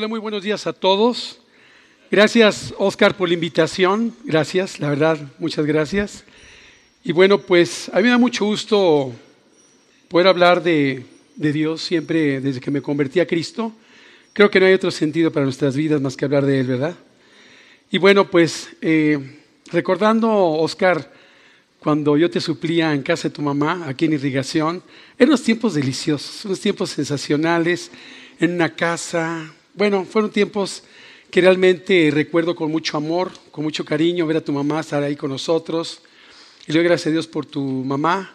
[0.00, 1.40] Hola, muy buenos días a todos.
[2.10, 4.16] Gracias, Oscar, por la invitación.
[4.24, 6.24] Gracias, la verdad, muchas gracias.
[7.04, 9.12] Y bueno, pues a mí me da mucho gusto
[10.08, 11.04] poder hablar de,
[11.36, 13.74] Dios siempre desde que me convertí a Cristo.
[14.32, 16.96] Creo que no hay otro sentido para nuestras vidas más que hablar de Él, ¿verdad?
[17.90, 21.12] Y bueno, pues eh, recordando, Oscar,
[21.78, 24.82] cuando yo te suplía en casa de tu mamá, aquí en irrigación,
[25.18, 27.90] eran unos tiempos deliciosos, unos tiempos sensacionales,
[28.38, 30.82] en una casa, bueno, fueron tiempos
[31.30, 35.16] que realmente recuerdo con mucho amor, con mucho cariño, ver a tu mamá estar ahí
[35.16, 36.02] con nosotros.
[36.66, 38.30] Y le doy gracias a Dios por tu mamá,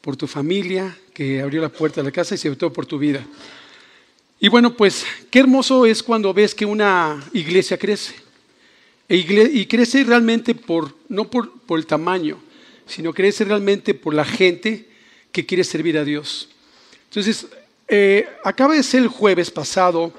[0.00, 2.96] por tu familia, que abrió la puerta de la casa y sobre todo por tu
[2.96, 3.26] vida.
[4.38, 8.14] Y bueno, pues qué hermoso es cuando ves que una iglesia crece.
[9.08, 12.38] E y crece realmente por, no por, el tamaño,
[12.86, 14.88] sino crece realmente por la gente
[15.32, 16.50] que quiere servir a Dios.
[17.08, 17.48] Entonces,
[17.88, 20.12] eh, acaba de ser el jueves pasado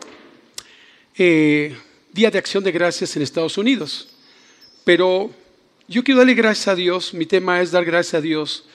[1.18, 1.76] eh,
[2.12, 4.10] Día de Acción de Gracias en Estados Unidos.
[4.84, 5.32] Pero
[5.88, 8.66] yo quiero darle gracias a Dios, mi tema es dar gracias a Dios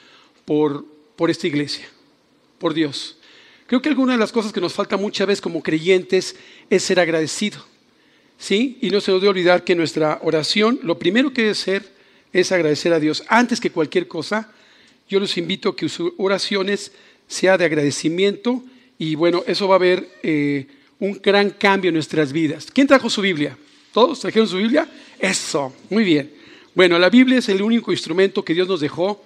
[0.45, 0.85] por,
[1.17, 1.89] por esta iglesia,
[2.59, 3.17] por Dios.
[3.67, 6.37] Creo que alguna de las cosas que nos falta muchas veces como creyentes
[6.69, 7.65] es ser agradecido.
[8.39, 8.79] ¿Sí?
[8.81, 11.93] Y no se nos debe olvidar que nuestra oración, lo primero que debe ser
[12.33, 13.23] es agradecer a Dios.
[13.29, 14.51] Antes que cualquier cosa,
[15.09, 16.93] yo los invito a que sus oraciones
[17.29, 18.65] sea de agradecimiento
[18.99, 20.67] y bueno, eso va a haber eh,
[21.01, 22.69] un gran cambio en nuestras vidas.
[22.73, 23.57] ¿Quién trajo su Biblia?
[23.93, 24.89] ¿Todos trajeron su Biblia?
[25.19, 26.33] Eso, muy bien.
[26.75, 29.25] Bueno, la Biblia es el único instrumento que Dios nos dejó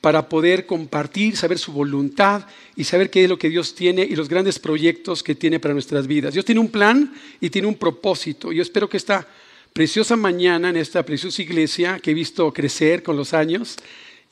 [0.00, 4.16] para poder compartir, saber su voluntad y saber qué es lo que Dios tiene y
[4.16, 6.34] los grandes proyectos que tiene para nuestras vidas.
[6.34, 8.50] Dios tiene un plan y tiene un propósito.
[8.50, 9.28] Yo espero que esta
[9.72, 13.76] preciosa mañana en esta preciosa iglesia que he visto crecer con los años,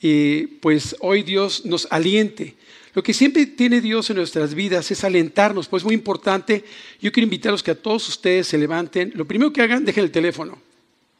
[0.01, 2.55] y pues hoy Dios nos aliente
[2.93, 6.65] lo que siempre tiene Dios en nuestras vidas es alentarnos, pues es muy importante.
[6.99, 9.11] Yo quiero invitarlos que a todos ustedes se levanten.
[9.15, 10.57] Lo primero que hagan, dejen el teléfono.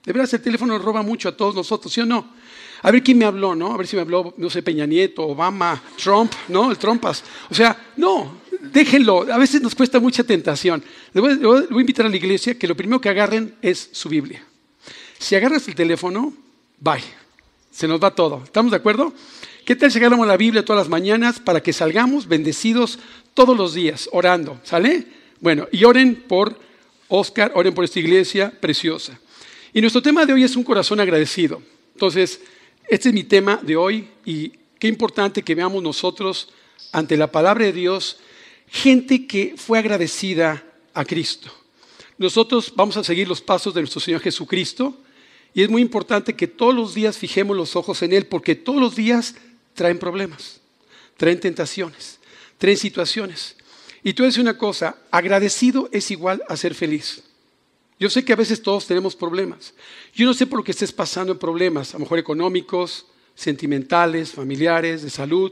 [0.03, 2.33] De verdad, el teléfono roba mucho a todos nosotros, ¿sí o no?
[2.81, 3.73] A ver quién me habló, ¿no?
[3.73, 6.71] A ver si me habló, no sé, Peña Nieto, Obama, Trump, ¿no?
[6.71, 7.23] El Trumpas.
[7.49, 8.41] O sea, no,
[8.73, 9.31] déjenlo.
[9.31, 10.83] A veces nos cuesta mucha tentación.
[11.13, 14.09] Les voy, voy a invitar a la iglesia que lo primero que agarren es su
[14.09, 14.43] Biblia.
[15.19, 16.33] Si agarras el teléfono,
[16.79, 17.20] bye.
[17.71, 18.41] Se nos va todo.
[18.43, 19.13] ¿Estamos de acuerdo?
[19.65, 22.99] ¿Qué tal si agarramos la Biblia todas las mañanas para que salgamos bendecidos
[23.33, 24.59] todos los días, orando?
[24.63, 25.07] ¿Sale?
[25.39, 26.59] Bueno, y oren por
[27.07, 29.19] Oscar, oren por esta iglesia preciosa.
[29.73, 31.61] Y nuestro tema de hoy es un corazón agradecido.
[31.93, 32.41] Entonces,
[32.87, 36.49] este es mi tema de hoy y qué importante que veamos nosotros
[36.91, 38.17] ante la palabra de Dios
[38.67, 41.51] gente que fue agradecida a Cristo.
[42.17, 44.97] Nosotros vamos a seguir los pasos de nuestro Señor Jesucristo
[45.53, 48.79] y es muy importante que todos los días fijemos los ojos en Él porque todos
[48.79, 49.35] los días
[49.73, 50.61] traen problemas,
[51.17, 52.19] traen tentaciones,
[52.57, 53.55] traen situaciones.
[54.03, 57.23] Y tú dices una cosa, agradecido es igual a ser feliz.
[57.99, 59.73] Yo sé que a veces todos tenemos problemas.
[60.13, 64.31] Yo no sé por lo que estés pasando en problemas, a lo mejor económicos, sentimentales,
[64.31, 65.51] familiares, de salud.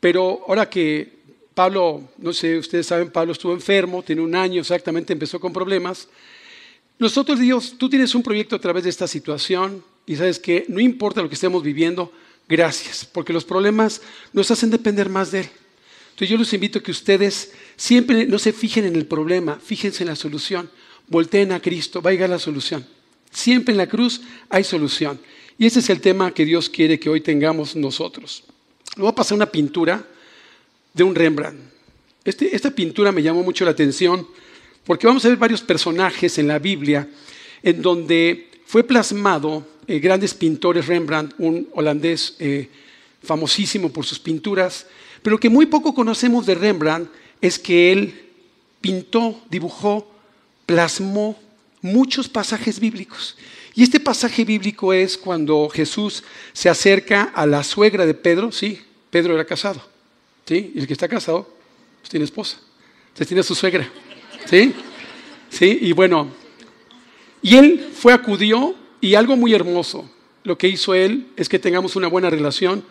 [0.00, 1.20] Pero ahora que
[1.54, 6.08] Pablo, no sé, ustedes saben, Pablo estuvo enfermo, tiene un año exactamente, empezó con problemas.
[6.98, 10.80] Nosotros, Dios, tú tienes un proyecto a través de esta situación y sabes que no
[10.80, 12.12] importa lo que estemos viviendo,
[12.48, 15.48] gracias, porque los problemas nos hacen depender más de Él.
[16.10, 20.02] Entonces yo los invito a que ustedes siempre no se fijen en el problema, fíjense
[20.02, 20.70] en la solución,
[21.08, 22.86] volteen a Cristo, vaya a la solución.
[23.30, 24.20] Siempre en la cruz
[24.50, 25.18] hay solución.
[25.58, 28.44] Y ese es el tema que Dios quiere que hoy tengamos nosotros.
[28.96, 30.06] Le voy a pasar una pintura
[30.92, 31.72] de un Rembrandt.
[32.24, 34.26] Este, esta pintura me llamó mucho la atención
[34.84, 37.08] porque vamos a ver varios personajes en la Biblia
[37.62, 42.68] en donde fue plasmado eh, grandes pintores, Rembrandt, un holandés eh,
[43.22, 44.86] famosísimo por sus pinturas,
[45.22, 47.10] pero que muy poco conocemos de Rembrandt
[47.40, 48.30] es que él
[48.80, 50.10] pintó, dibujó,
[50.66, 51.38] plasmó
[51.80, 53.36] muchos pasajes bíblicos.
[53.74, 58.80] Y este pasaje bíblico es cuando Jesús se acerca a la suegra de Pedro, sí,
[59.10, 59.82] Pedro era casado,
[60.44, 60.72] ¿sí?
[60.74, 61.48] Y el que está casado,
[62.00, 62.58] pues tiene esposa,
[63.26, 63.90] tiene a su suegra,
[64.46, 64.74] ¿sí?
[65.50, 65.78] ¿Sí?
[65.82, 66.28] Y bueno,
[67.42, 70.08] y él fue, acudió y algo muy hermoso,
[70.44, 72.84] lo que hizo él es que tengamos una buena relación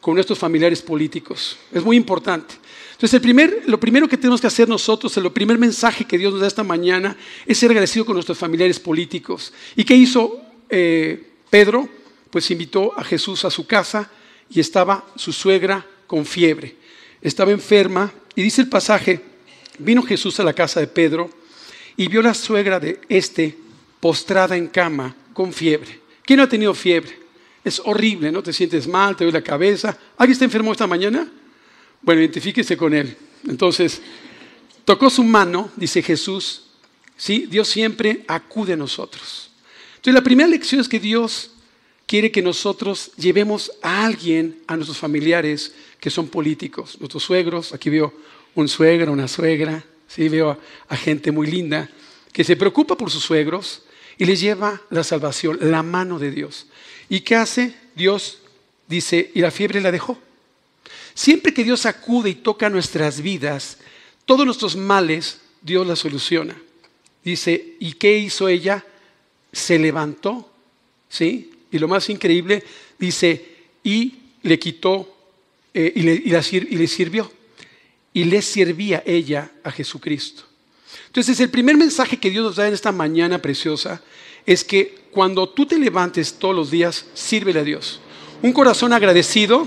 [0.00, 1.56] con nuestros familiares políticos.
[1.72, 2.54] Es muy importante.
[2.92, 6.32] Entonces, el primer, lo primero que tenemos que hacer nosotros, el primer mensaje que Dios
[6.32, 9.52] nos da esta mañana, es ser agradecido con nuestros familiares políticos.
[9.74, 11.88] ¿Y qué hizo eh, Pedro?
[12.30, 14.10] Pues invitó a Jesús a su casa
[14.50, 16.76] y estaba su suegra con fiebre.
[17.22, 19.20] Estaba enferma y dice el pasaje,
[19.78, 21.30] vino Jesús a la casa de Pedro
[21.96, 23.56] y vio la suegra de este
[24.00, 26.00] postrada en cama con fiebre.
[26.24, 27.18] ¿Quién no ha tenido fiebre?
[27.64, 28.42] Es horrible, ¿no?
[28.42, 29.96] Te sientes mal, te duele la cabeza.
[30.16, 31.30] ¿Alguien está enfermo esta mañana?
[32.02, 33.16] Bueno, identifíquese con él.
[33.48, 34.00] Entonces,
[34.84, 36.64] tocó su mano, dice Jesús,
[37.16, 37.46] ¿sí?
[37.50, 39.50] Dios siempre acude a nosotros.
[39.96, 41.52] Entonces, la primera lección es que Dios
[42.06, 47.88] quiere que nosotros llevemos a alguien, a nuestros familiares que son políticos, nuestros suegros, aquí
[47.88, 48.12] veo
[48.54, 50.28] un suegro, una suegra, ¿sí?
[50.28, 50.58] veo
[50.88, 51.88] a gente muy linda
[52.32, 53.82] que se preocupa por sus suegros
[54.18, 56.66] y les lleva la salvación, la mano de Dios.
[57.08, 57.74] ¿Y qué hace?
[57.94, 58.38] Dios
[58.88, 60.18] dice, y la fiebre la dejó.
[61.14, 63.78] Siempre que Dios acude y toca nuestras vidas,
[64.24, 66.60] todos nuestros males, Dios la soluciona.
[67.24, 68.84] Dice, ¿y qué hizo ella?
[69.52, 70.50] Se levantó,
[71.08, 71.52] ¿sí?
[71.70, 72.64] Y lo más increíble,
[72.98, 73.44] dice,
[73.84, 75.14] y le quitó
[75.72, 77.30] eh, y, le, y, y le sirvió.
[78.14, 80.44] Y le servía ella a Jesucristo.
[81.06, 84.00] Entonces, el primer mensaje que Dios nos da en esta mañana preciosa
[84.46, 88.00] es que cuando tú te levantes todos los días, sírvele a Dios.
[88.40, 89.66] Un corazón agradecido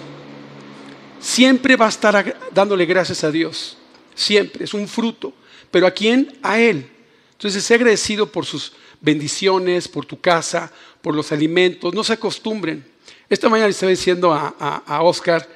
[1.20, 3.78] siempre va a estar dándole gracias a Dios.
[4.16, 5.34] Siempre, es un fruto.
[5.72, 6.38] ¿Pero a quién?
[6.42, 6.90] A Él.
[7.34, 10.72] Entonces, sé agradecido por sus bendiciones, por tu casa,
[11.02, 11.94] por los alimentos.
[11.94, 12.84] No se acostumbren.
[13.30, 15.48] Esta mañana le estaba diciendo a, Oscar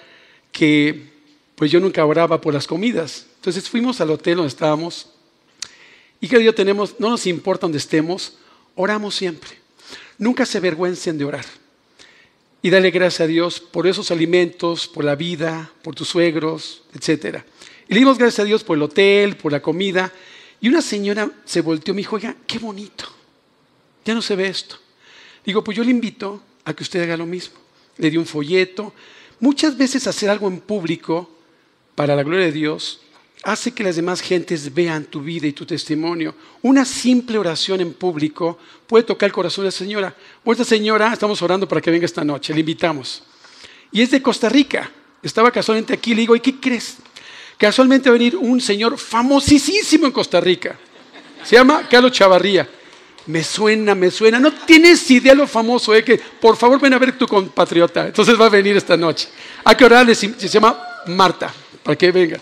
[0.52, 1.11] que
[1.62, 3.28] pues yo nunca oraba por las comidas.
[3.36, 5.10] Entonces fuimos al hotel donde estábamos
[6.20, 8.34] y que día tenemos, no nos importa donde estemos,
[8.74, 9.52] oramos siempre.
[10.18, 11.46] Nunca se avergüencen de orar.
[12.64, 17.44] Y dale gracias a Dios por esos alimentos, por la vida, por tus suegros, etc.
[17.88, 20.12] Y le dimos gracias a Dios por el hotel, por la comida.
[20.62, 23.06] Y una señora se volteó y me dijo, oiga, qué bonito.
[24.04, 24.78] Ya no se ve esto.
[25.46, 27.60] Digo, pues yo le invito a que usted haga lo mismo.
[27.98, 28.96] Le di un folleto.
[29.40, 31.38] Muchas veces hacer algo en público
[32.02, 33.00] para la gloria de Dios
[33.44, 36.34] hace que las demás gentes vean tu vida y tu testimonio.
[36.64, 38.58] Una simple oración en público
[38.88, 40.16] puede tocar el corazón de la señora.
[40.44, 43.22] O esta señora, estamos orando para que venga esta noche, le invitamos.
[43.92, 44.90] Y es de Costa Rica.
[45.22, 46.98] Estaba casualmente aquí, le digo, ¿y qué crees?
[47.56, 50.80] Casualmente va a venir un señor famosísimo en Costa Rica.
[51.44, 52.68] Se llama Carlos Chavarría.
[53.28, 54.40] Me suena, me suena.
[54.40, 56.04] No tienes idea lo famoso, ¿eh?
[56.04, 58.08] que por favor ven a ver tu compatriota.
[58.08, 59.28] Entonces va a venir esta noche.
[59.64, 62.40] Hay que orarle, se llama Marta, para que venga.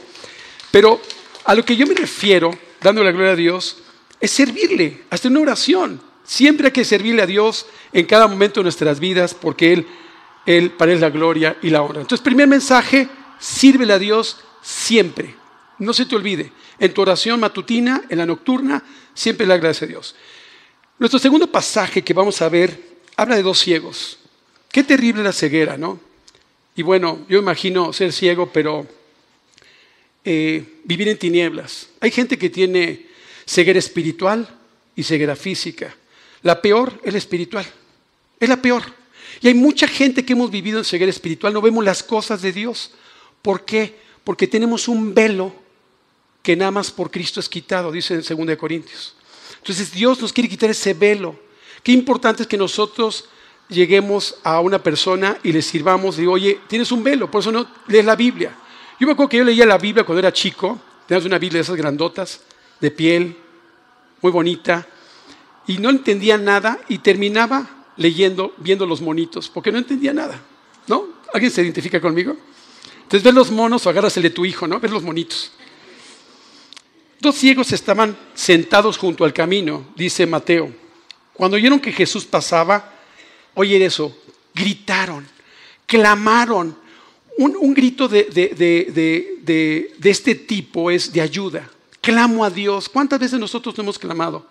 [0.72, 1.02] Pero
[1.46, 2.52] a lo que yo me refiero,
[2.82, 3.78] dando la gloria a Dios,
[4.20, 6.02] es servirle, hasta una oración.
[6.24, 9.88] Siempre hay que servirle a Dios en cada momento de nuestras vidas porque Él,
[10.46, 12.02] Él para Él la gloria y la honra.
[12.02, 13.08] Entonces, primer mensaje,
[13.40, 15.36] sírvele a Dios siempre.
[15.80, 16.52] No se te olvide.
[16.78, 18.84] En tu oración matutina, en la nocturna,
[19.14, 20.16] siempre le agradece a Dios.
[21.00, 24.20] Nuestro segundo pasaje que vamos a ver habla de dos ciegos.
[24.72, 26.00] Qué terrible la ceguera, ¿no?
[26.76, 28.86] Y bueno, yo imagino ser ciego, pero
[30.24, 31.88] eh, vivir en tinieblas.
[32.00, 33.07] Hay gente que tiene
[33.45, 34.48] ceguera espiritual
[34.95, 35.95] y ceguera física.
[36.42, 37.66] La peor es la espiritual.
[38.39, 38.83] Es la peor.
[39.42, 42.51] Y hay mucha gente que hemos vivido en ceguera espiritual, no vemos las cosas de
[42.51, 42.92] Dios.
[43.42, 44.00] ¿Por qué?
[44.24, 45.54] Porque tenemos un velo
[46.42, 49.16] que nada más por Cristo es quitado, dice en 2 Corintios.
[49.57, 51.39] Entonces Dios nos quiere quitar ese velo.
[51.83, 53.30] Qué importante es que nosotros
[53.69, 57.68] lleguemos a una persona y le sirvamos, digo, oye, tienes un velo, por eso no
[57.88, 58.56] lees la Biblia.
[59.00, 61.63] Yo me acuerdo que yo leía la Biblia cuando era chico, teníamos una Biblia de
[61.63, 62.42] esas grandotas,
[62.81, 63.36] de piel,
[64.22, 64.86] muy bonita,
[65.68, 70.42] y no entendía nada y terminaba leyendo, viendo los monitos, porque no entendía nada,
[70.88, 71.07] ¿no?
[71.34, 72.36] ¿Alguien se identifica conmigo?
[73.04, 74.80] Entonces ves los monos o agárrasele de tu hijo, ¿no?
[74.80, 75.52] Ves los monitos.
[77.22, 80.74] Dos ciegos estaban sentados junto al camino, dice Mateo.
[81.33, 82.94] Cuando oyeron que Jesús pasaba,
[83.54, 84.18] oye eso,
[84.54, 85.28] gritaron,
[85.85, 86.78] clamaron,
[87.38, 88.28] un, grito de,
[90.04, 91.69] este tipo es de ayuda.
[92.02, 92.90] Clamo a Dios.
[92.90, 94.45] ¿Cuántas veces nosotros no hemos clamado?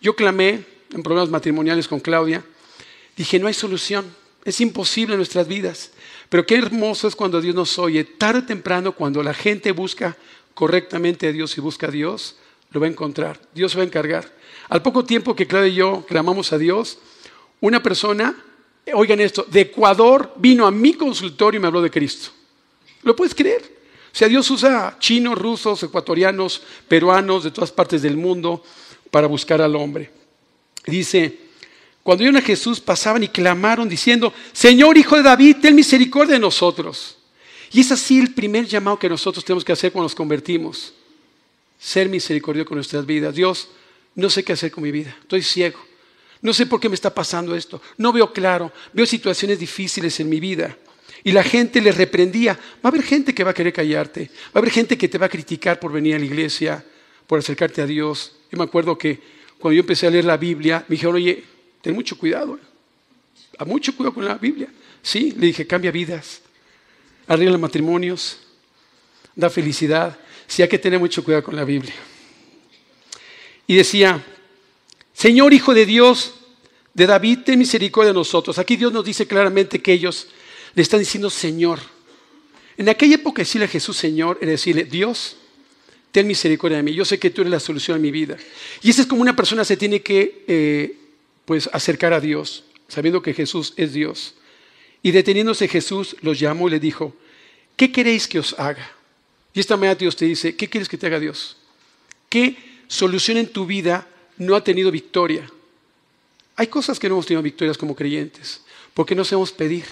[0.00, 2.44] Yo clamé en problemas matrimoniales con Claudia.
[3.16, 4.04] Dije, no hay solución.
[4.44, 5.92] Es imposible en nuestras vidas.
[6.28, 8.04] Pero qué hermoso es cuando Dios nos oye.
[8.04, 10.16] Tarde o temprano, cuando la gente busca
[10.54, 12.36] correctamente a Dios y busca a Dios,
[12.70, 13.40] lo va a encontrar.
[13.54, 14.32] Dios se va a encargar.
[14.68, 16.98] Al poco tiempo que Claudia y yo clamamos a Dios,
[17.60, 18.34] una persona
[18.94, 22.30] oigan esto, de Ecuador vino a mi consultorio y me habló de Cristo.
[23.02, 23.62] ¿Lo puedes creer?
[24.12, 28.62] O sea, Dios usa chinos, rusos, ecuatorianos, peruanos, de todas partes del mundo
[29.10, 30.10] para buscar al hombre.
[30.86, 31.38] Dice,
[32.02, 36.40] cuando vieron a Jesús pasaban y clamaron diciendo, Señor Hijo de David, ten misericordia de
[36.40, 37.16] nosotros.
[37.70, 40.92] Y es así el primer llamado que nosotros tenemos que hacer cuando nos convertimos.
[41.78, 43.34] Ser misericordioso con nuestras vidas.
[43.34, 43.68] Dios,
[44.14, 45.16] no sé qué hacer con mi vida.
[45.22, 45.78] Estoy ciego.
[46.42, 47.80] No sé por qué me está pasando esto.
[47.96, 48.72] No veo claro.
[48.92, 50.76] Veo situaciones difíciles en mi vida.
[51.22, 52.54] Y la gente le reprendía.
[52.54, 54.28] Va a haber gente que va a querer callarte.
[54.46, 56.84] Va a haber gente que te va a criticar por venir a la iglesia,
[57.28, 58.32] por acercarte a Dios.
[58.50, 59.20] Yo me acuerdo que
[59.58, 61.44] cuando yo empecé a leer la Biblia, me dijeron, oye,
[61.80, 62.58] ten mucho cuidado.
[63.56, 64.68] A mucho cuidado con la Biblia.
[65.00, 66.42] Sí, le dije, cambia vidas.
[67.28, 68.40] Arregla matrimonios.
[69.36, 70.18] Da felicidad.
[70.48, 71.94] Sí, hay que tener mucho cuidado con la Biblia.
[73.68, 74.20] Y decía,
[75.12, 76.34] Señor Hijo de Dios,
[76.94, 78.58] de David, ten misericordia de nosotros.
[78.58, 80.28] Aquí Dios nos dice claramente que ellos
[80.74, 81.80] le están diciendo Señor.
[82.76, 85.36] En aquella época decirle a Jesús Señor era decirle, Dios,
[86.10, 86.94] ten misericordia de mí.
[86.94, 88.36] Yo sé que tú eres la solución a mi vida.
[88.82, 90.96] Y esa es como una persona se tiene que eh,
[91.44, 94.34] pues acercar a Dios, sabiendo que Jesús es Dios.
[95.02, 97.14] Y deteniéndose Jesús, los llamó y le dijo,
[97.76, 98.92] ¿qué queréis que os haga?
[99.54, 101.56] Y esta mañana Dios te dice, ¿qué quieres que te haga Dios?
[102.28, 102.56] ¿Qué
[102.88, 104.06] solución en tu vida
[104.38, 105.50] no ha tenido victoria?
[106.56, 108.62] Hay cosas que no hemos tenido victorias como creyentes,
[108.94, 109.84] porque no sabemos pedir,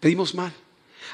[0.00, 0.52] pedimos mal.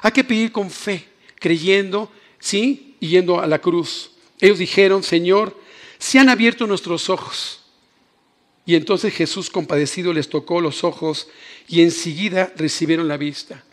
[0.02, 1.08] Hay que pedir con fe,
[1.38, 4.10] creyendo, sí, y yendo a la cruz.
[4.40, 5.58] Ellos dijeron, Señor,
[5.98, 7.60] se han abierto nuestros ojos.
[8.64, 11.28] Y entonces Jesús compadecido les tocó los ojos
[11.68, 13.64] y enseguida recibieron la vista.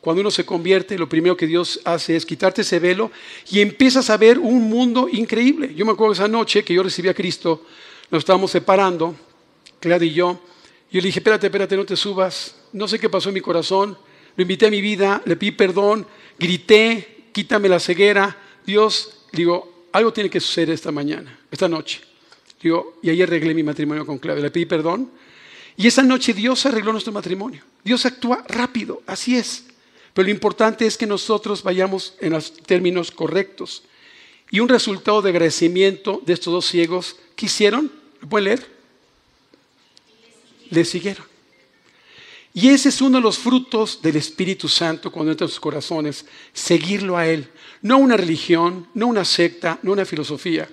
[0.00, 3.10] Cuando uno se convierte, lo primero que Dios hace es quitarte ese velo
[3.50, 5.74] y empiezas a ver un mundo increíble.
[5.74, 7.66] Yo me acuerdo esa noche que yo recibí a Cristo,
[8.10, 9.14] nos estábamos separando,
[9.80, 10.40] Claudia y yo.
[10.90, 12.54] Yo le dije, espérate, espérate, no te subas.
[12.72, 13.98] No sé qué pasó en mi corazón.
[14.36, 16.06] Lo invité a mi vida, le pedí perdón,
[16.38, 18.36] grité, quítame la ceguera.
[18.64, 22.00] Dios, digo, algo tiene que suceder esta mañana, esta noche.
[22.60, 24.42] Digo, y ahí arreglé mi matrimonio con Claudia.
[24.42, 25.10] Le pedí perdón.
[25.76, 27.62] Y esa noche Dios arregló nuestro matrimonio.
[27.84, 29.64] Dios actúa rápido, así es.
[30.14, 33.82] Pero lo importante es que nosotros vayamos en los términos correctos.
[34.50, 37.90] Y un resultado de agradecimiento de estos dos ciegos, ¿qué hicieron?
[38.20, 38.66] ¿Lo pueden leer?
[40.70, 41.26] Le siguieron.
[42.56, 46.24] Y ese es uno de los frutos del Espíritu Santo cuando entra en sus corazones,
[46.54, 47.50] seguirlo a Él.
[47.82, 50.66] No una religión, no una secta, no una filosofía,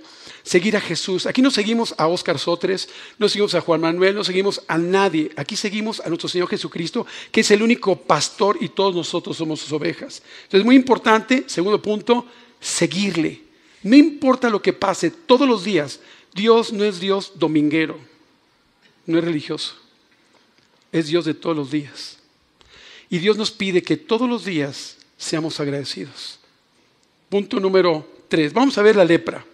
[0.44, 1.26] seguir a Jesús.
[1.26, 2.88] Aquí no seguimos a Óscar Sotres,
[3.18, 5.32] no seguimos a Juan Manuel, no seguimos a nadie.
[5.36, 9.60] Aquí seguimos a nuestro Señor Jesucristo, que es el único pastor y todos nosotros somos
[9.60, 10.24] sus ovejas.
[10.44, 12.26] Entonces, muy importante, segundo punto,
[12.62, 13.43] seguirle.
[13.84, 16.00] No importa lo que pase todos los días,
[16.34, 18.00] Dios no es Dios dominguero,
[19.06, 19.76] no es religioso,
[20.92, 22.18] es Dios de todos los días.
[23.10, 26.40] Y Dios nos pide que todos los días seamos agradecidos.
[27.30, 28.54] Punto número tres.
[28.54, 29.46] Vamos a ver la lepra.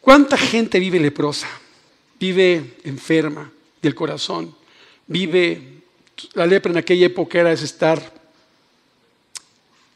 [0.00, 1.48] ¿Cuánta gente vive leprosa?
[2.18, 4.54] Vive enferma del corazón.
[5.06, 5.82] Vive,
[6.34, 8.12] la lepra en aquella época era estar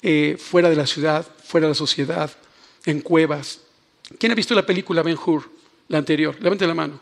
[0.02, 2.30] eh, fuera de la ciudad, fuera de la sociedad,
[2.84, 3.60] en cuevas.
[4.18, 5.50] ¿Quién ha visto la película Ben Hur,
[5.88, 6.36] la anterior?
[6.40, 7.00] Levante la mano.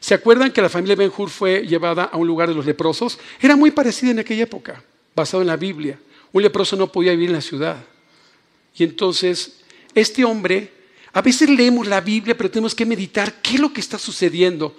[0.00, 3.18] ¿Se acuerdan que la familia Ben Hur fue llevada a un lugar de los leprosos?
[3.40, 4.82] Era muy parecida en aquella época,
[5.14, 5.98] basado en la Biblia.
[6.32, 7.84] Un leproso no podía vivir en la ciudad.
[8.76, 9.60] Y entonces,
[9.94, 10.72] este hombre
[11.12, 14.76] a veces leemos la Biblia, pero tenemos que meditar qué es lo que está sucediendo.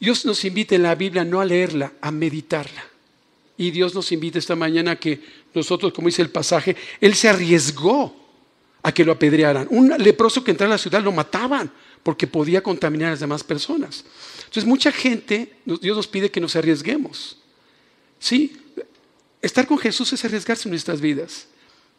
[0.00, 2.84] Dios nos invita en la Biblia no a leerla, a meditarla.
[3.58, 5.20] Y Dios nos invita esta mañana a que
[5.52, 8.23] nosotros, como dice el pasaje, Él se arriesgó
[8.84, 9.66] a que lo apedrearan.
[9.70, 11.72] Un leproso que entraba a la ciudad lo mataban
[12.02, 14.04] porque podía contaminar a las demás personas.
[14.40, 17.38] Entonces mucha gente, Dios nos pide que nos arriesguemos.
[18.18, 18.56] Sí,
[19.40, 21.48] estar con Jesús es arriesgarse en nuestras vidas.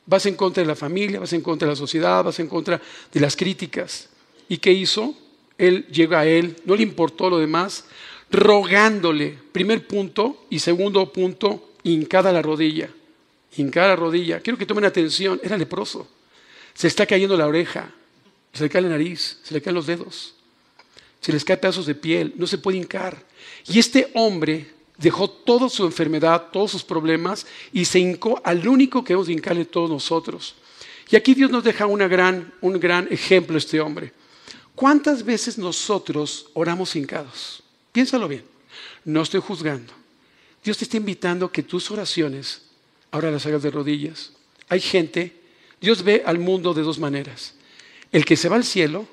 [0.06, 2.80] Vas en contra de la familia, vas en contra de la sociedad, vas en contra
[3.12, 4.10] de las críticas.
[4.48, 5.16] ¿Y qué hizo?
[5.58, 7.86] Él llega a él, no le importó lo demás,
[8.30, 12.90] rogándole, primer punto, y segundo punto, hincada la rodilla.
[13.58, 14.40] Hincada la rodilla.
[14.42, 16.08] Quiero que tomen atención, era leproso.
[16.76, 17.92] Se está cayendo la oreja,
[18.54, 20.36] se le cae la nariz, se le caen los dedos,
[21.22, 23.26] se les cae pedazos de piel, no se puede hincar.
[23.66, 29.04] Y este hombre dejó toda su enfermedad, todos sus problemas y se hincó al único
[29.04, 30.56] que hemos de hincarle todos nosotros.
[31.10, 34.12] Y aquí Dios nos deja una gran, un gran ejemplo este hombre.
[34.74, 37.64] ¿Cuántas veces nosotros oramos hincados?
[37.92, 38.44] Piénsalo bien.
[39.06, 39.94] No estoy juzgando.
[40.64, 42.64] Dios te está invitando a que tus oraciones
[43.12, 44.32] ahora las hagas de rodillas.
[44.68, 45.40] Hay gente,
[45.86, 47.54] Dios ve al mundo de dos maneras.
[48.12, 49.08] El que se va al cielo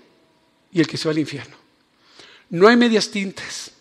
[0.72, 1.54] y el que se va al infierno.
[2.48, 3.72] No hay medias tintas.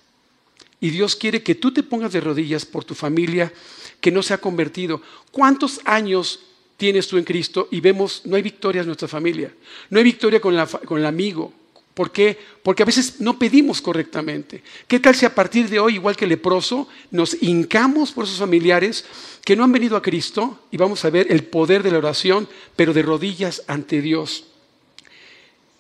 [0.81, 3.53] Y Dios quiere que tú te pongas de rodillas por tu familia
[4.01, 5.01] que no se ha convertido.
[5.31, 6.41] ¿Cuántos años
[6.75, 9.53] tienes tú en Cristo y vemos, no hay victoria en nuestra familia?
[9.89, 10.53] No hay victoria con,
[10.85, 11.53] con el amigo.
[11.93, 12.37] ¿Por qué?
[12.63, 14.63] Porque a veces no pedimos correctamente.
[14.87, 19.03] ¿Qué tal si a partir de hoy, igual que leproso, nos hincamos por esos familiares
[19.43, 22.47] que no han venido a Cristo y vamos a ver el poder de la oración,
[22.75, 24.45] pero de rodillas ante Dios?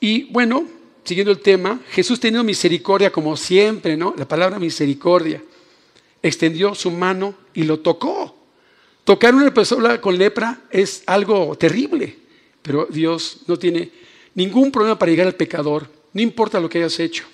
[0.01, 0.65] Y bueno,
[1.05, 4.13] siguiendo el tema, Jesús teniendo misericordia como siempre, ¿no?
[4.17, 5.41] La palabra misericordia.
[6.21, 8.35] Extendió su mano y lo tocó.
[9.05, 12.17] Tocar a una persona con lepra es algo terrible,
[12.61, 13.91] pero Dios no tiene
[14.35, 17.25] ningún problema para llegar al pecador, no importa lo que hayas hecho.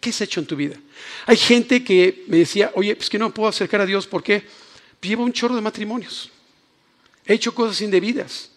[0.00, 0.76] ¿Qué has hecho en tu vida?
[1.26, 4.44] Hay gente que me decía, oye, pues que no puedo acercar a Dios porque
[5.00, 6.30] llevo un chorro de matrimonios.
[7.26, 8.50] He hecho cosas indebidas.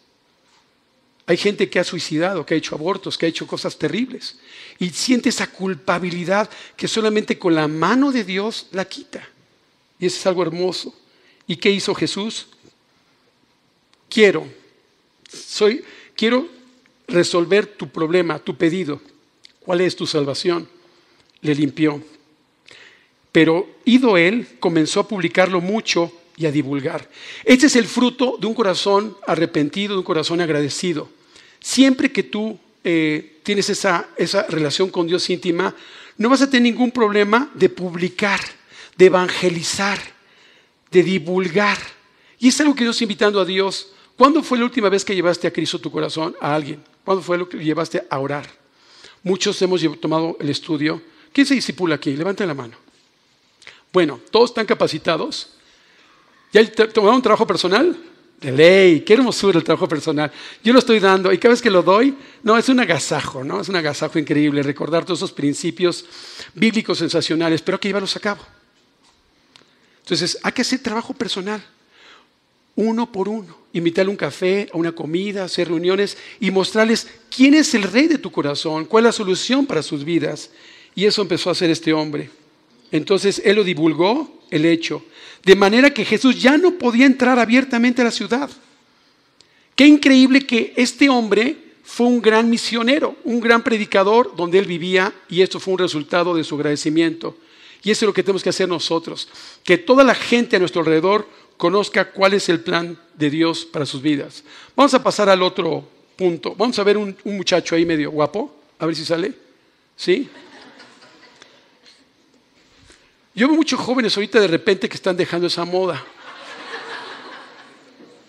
[1.25, 4.39] Hay gente que ha suicidado, que ha hecho abortos, que ha hecho cosas terribles.
[4.79, 9.27] Y siente esa culpabilidad que solamente con la mano de Dios la quita.
[9.99, 10.95] Y eso es algo hermoso.
[11.45, 12.47] ¿Y qué hizo Jesús?
[14.09, 14.47] Quiero,
[15.29, 15.83] soy,
[16.15, 16.47] quiero
[17.07, 19.01] resolver tu problema, tu pedido.
[19.67, 20.65] ¿Cuál es tu salvación?
[21.41, 22.01] Le limpió.
[23.33, 27.09] Pero ido él, comenzó a publicarlo mucho y a divulgar.
[27.43, 31.09] Este es el fruto de un corazón arrepentido, de un corazón agradecido.
[31.59, 35.75] Siempre que tú eh, tienes esa, esa relación con Dios íntima,
[36.17, 38.39] no vas a tener ningún problema de publicar,
[38.95, 39.99] de evangelizar,
[40.91, 41.77] de divulgar.
[42.39, 43.91] Y es algo que Dios invitando a Dios.
[44.15, 46.81] ¿Cuándo fue la última vez que llevaste a Cristo tu corazón a alguien?
[47.03, 48.47] ¿Cuándo fue lo que llevaste a orar?
[49.27, 51.01] Muchos hemos tomado el estudio.
[51.33, 52.15] ¿Quién se disipula aquí?
[52.15, 52.77] Levanten la mano.
[53.91, 55.49] Bueno, ¿todos están capacitados?
[56.53, 57.93] ¿Ya tomaron un trabajo personal?
[58.39, 60.31] De ley, qué hermosura el trabajo personal.
[60.63, 63.59] Yo lo estoy dando y cada vez que lo doy, no, es un agasajo, ¿no?
[63.59, 66.05] Es un agasajo increíble recordar todos esos principios
[66.53, 68.45] bíblicos sensacionales, pero hay que llevarlos a cabo.
[70.03, 71.61] Entonces, hay que hacer trabajo personal,
[72.77, 73.57] uno por uno.
[73.73, 78.17] Invitarle un café, a una comida, hacer reuniones y mostrarles quién es el rey de
[78.17, 80.49] tu corazón, cuál es la solución para sus vidas.
[80.95, 82.29] Y eso empezó a hacer este hombre.
[82.91, 85.03] Entonces, él lo divulgó, el hecho.
[85.43, 88.49] De manera que Jesús ya no podía entrar abiertamente a la ciudad.
[89.75, 95.13] Qué increíble que este hombre fue un gran misionero, un gran predicador donde él vivía
[95.29, 97.37] y esto fue un resultado de su agradecimiento.
[97.83, 99.29] Y eso es lo que tenemos que hacer nosotros,
[99.63, 101.27] que toda la gente a nuestro alrededor
[101.57, 104.43] conozca cuál es el plan de Dios para sus vidas.
[104.75, 106.55] Vamos a pasar al otro punto.
[106.55, 109.33] Vamos a ver un, muchacho ahí medio guapo, a ver si sale.
[109.95, 110.29] ¿Sí?
[113.33, 116.03] Yo veo muchos jóvenes ahorita de repente que están dejando esa moda.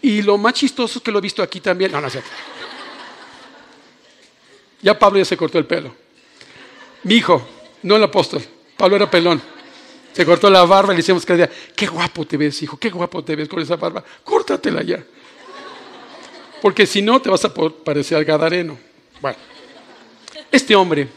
[0.01, 1.93] Y lo más chistoso es que lo he visto aquí también.
[1.93, 2.23] No, no sé.
[4.81, 5.95] Ya Pablo ya se cortó el pelo.
[7.03, 7.47] Mi hijo,
[7.83, 8.43] no el apóstol.
[8.77, 9.43] Pablo era pelón.
[10.19, 12.91] Se cortó la barba y le decíamos cada día, qué guapo te ves, hijo, qué
[12.91, 14.03] guapo te ves con esa barba.
[14.25, 15.05] Córtatela ya.
[16.61, 18.77] Porque si no, te vas a parecer al gadareno.
[19.21, 19.39] Bueno,
[20.51, 21.09] este hombre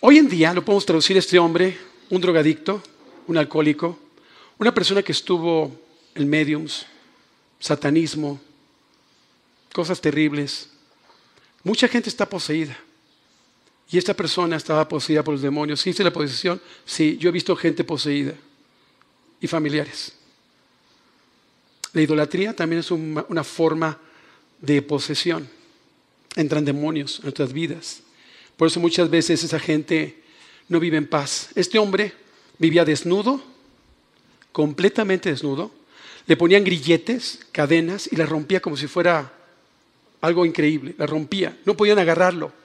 [0.00, 2.82] Hoy en día lo podemos traducir este hombre, un drogadicto,
[3.26, 3.98] un alcohólico,
[4.58, 5.70] una persona que estuvo
[6.14, 6.86] en mediums,
[7.60, 8.40] satanismo,
[9.74, 10.70] cosas terribles.
[11.64, 12.76] Mucha gente está poseída.
[13.92, 15.82] Y esta persona estaba poseída por los demonios.
[15.82, 16.60] ¿Sí la posesión?
[16.86, 18.32] Sí, yo he visto gente poseída
[19.38, 20.14] y familiares.
[21.92, 23.98] La idolatría también es una, una forma
[24.62, 25.46] de posesión.
[26.36, 28.00] Entran demonios en nuestras vidas.
[28.56, 30.22] Por eso muchas veces esa gente
[30.70, 31.50] no vive en paz.
[31.54, 32.14] Este hombre
[32.56, 33.42] vivía desnudo,
[34.52, 35.70] completamente desnudo.
[36.26, 39.34] Le ponían grilletes, cadenas y la rompía como si fuera
[40.22, 40.94] algo increíble.
[40.96, 42.61] La rompía, no podían agarrarlo.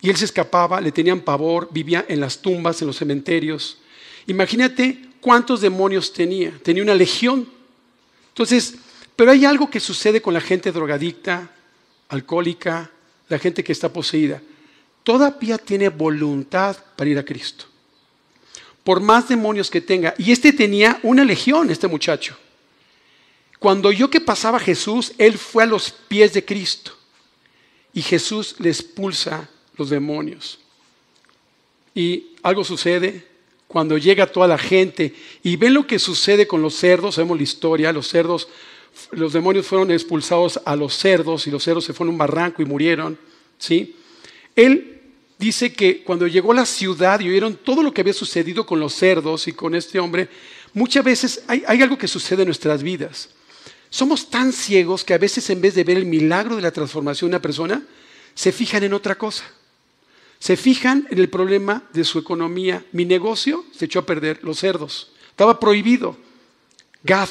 [0.00, 3.78] Y él se escapaba, le tenían pavor, vivía en las tumbas, en los cementerios.
[4.26, 6.58] Imagínate cuántos demonios tenía.
[6.62, 7.48] Tenía una legión.
[8.28, 8.76] Entonces,
[9.16, 11.50] pero hay algo que sucede con la gente drogadicta,
[12.08, 12.90] alcohólica,
[13.28, 14.40] la gente que está poseída
[15.02, 17.64] todavía tiene voluntad para ir a Cristo.
[18.84, 20.14] Por más demonios que tenga.
[20.18, 22.36] Y este tenía una legión, este muchacho.
[23.58, 26.92] Cuando yo que pasaba Jesús, él fue a los pies de Cristo.
[27.92, 29.48] Y Jesús le expulsa
[29.88, 30.58] demonios.
[31.94, 33.26] Y algo sucede
[33.66, 37.44] cuando llega toda la gente y ven lo que sucede con los cerdos, sabemos la
[37.44, 38.48] historia, los cerdos,
[39.12, 42.62] los demonios fueron expulsados a los cerdos y los cerdos se fueron a un barranco
[42.62, 43.16] y murieron,
[43.58, 43.94] ¿sí?
[44.56, 45.00] Él
[45.38, 48.78] dice que cuando llegó a la ciudad y oyeron todo lo que había sucedido con
[48.78, 50.28] los cerdos y con este hombre,
[50.74, 53.30] muchas veces hay, algo que sucede en nuestras vidas.
[53.88, 57.30] Somos tan ciegos que a veces en vez de ver el milagro de la transformación
[57.30, 57.82] de una persona,
[58.34, 59.44] se fijan en otra cosa.
[60.40, 62.84] Se fijan en el problema de su economía.
[62.92, 65.12] Mi negocio se echó a perder, los cerdos.
[65.28, 66.16] Estaba prohibido.
[67.04, 67.28] Gad,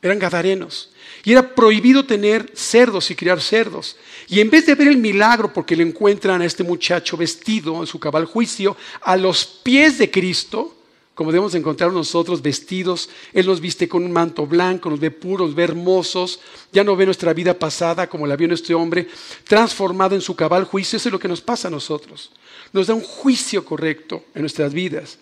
[0.00, 0.90] eran gadarenos.
[1.24, 3.96] Y era prohibido tener cerdos y criar cerdos.
[4.28, 7.86] Y en vez de ver el milagro, porque le encuentran a este muchacho vestido en
[7.86, 10.77] su cabal juicio, a los pies de Cristo,
[11.18, 15.52] como debemos encontrar nosotros vestidos, Él nos viste con un manto blanco, nos ve puros,
[15.52, 16.38] ve hermosos,
[16.70, 19.08] ya no ve nuestra vida pasada como la vio este hombre,
[19.42, 22.30] transformado en su cabal juicio, eso es lo que nos pasa a nosotros.
[22.72, 25.18] Nos da un juicio correcto en nuestras vidas.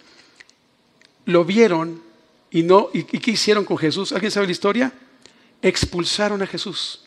[1.25, 2.03] Lo vieron
[2.51, 4.13] y no, ¿y qué hicieron con Jesús?
[4.13, 4.93] ¿Alguien sabe la historia?
[5.63, 7.01] expulsaron a Jesús.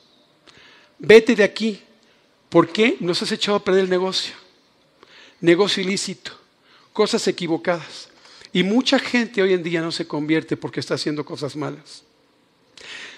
[0.97, 1.79] Vete de aquí.
[2.49, 4.33] ¿Por qué nos has echado a perder el negocio?
[5.41, 6.31] Negocio ilícito,
[6.91, 8.09] cosas equivocadas.
[8.51, 12.03] Y mucha gente hoy en día no se convierte porque está haciendo cosas malas.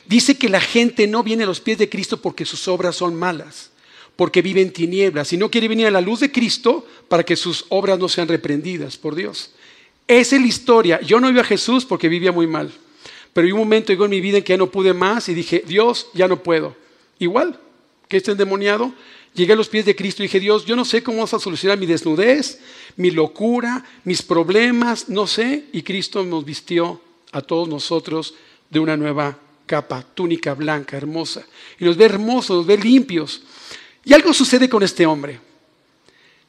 [0.05, 3.15] dice que la gente no viene a los pies de Cristo porque sus obras son
[3.15, 3.71] malas,
[4.15, 7.35] porque vive en tinieblas y no quiere venir a la luz de Cristo para que
[7.35, 9.51] sus obras no sean reprendidas por Dios.
[10.07, 11.01] Esa es la historia.
[11.01, 12.73] Yo no iba a Jesús porque vivía muy mal.
[13.33, 15.33] Pero hay un momento llegó en mi vida en que ya no pude más y
[15.33, 16.75] dije, Dios, ya no puedo.
[17.19, 17.57] Igual
[18.09, 18.93] que este endemoniado,
[19.33, 21.39] llegué a los pies de Cristo y dije, Dios, yo no sé cómo vas a
[21.39, 22.59] solucionar mi desnudez,
[22.97, 25.65] mi locura, mis problemas, no sé.
[25.71, 28.33] Y Cristo nos vistió a todos nosotros
[28.69, 31.45] de una nueva capa, túnica blanca, hermosa.
[31.79, 33.41] Y nos ve hermosos, nos ve limpios.
[34.03, 35.39] Y algo sucede con este hombre.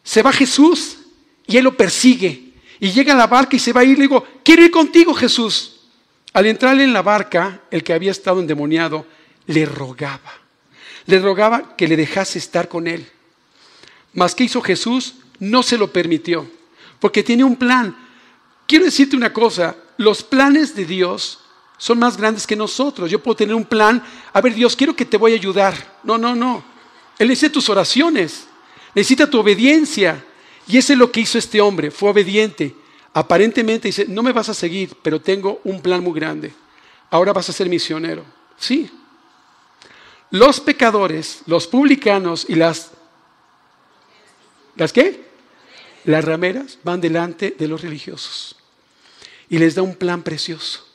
[0.03, 0.99] Se va Jesús
[1.47, 2.53] y él lo persigue.
[2.81, 3.97] Y llega a la barca y se va a ir.
[3.97, 5.81] Le digo, quiero ir contigo, Jesús.
[6.33, 9.07] Al entrar en la barca, el que había estado endemoniado
[9.47, 10.42] le rogaba.
[11.07, 13.09] Le rogaba que le dejase estar con él.
[14.15, 15.15] Mas ¿qué hizo Jesús?
[15.39, 16.49] No se lo permitió,
[17.01, 17.97] porque tiene un plan.
[18.67, 21.41] Quiero decirte una cosa, los planes de Dios
[21.79, 23.11] son más grandes que nosotros.
[23.11, 25.99] Yo puedo tener un plan, a ver Dios, quiero que te voy a ayudar.
[26.05, 26.63] No, no, no.
[27.19, 28.47] Él necesita tus oraciones,
[28.95, 30.25] necesita tu obediencia.
[30.69, 32.75] Y eso es lo que hizo este hombre, fue obediente.
[33.15, 36.53] Aparentemente dice, no me vas a seguir, pero tengo un plan muy grande.
[37.11, 38.25] Ahora vas a ser misionero.
[38.57, 38.91] Sí.
[40.33, 42.91] Los pecadores, los publicanos y las...
[44.77, 45.23] ¿Las qué?
[46.07, 48.57] Las rameras van delante de los religiosos.
[49.51, 50.87] Y les da un plan precioso.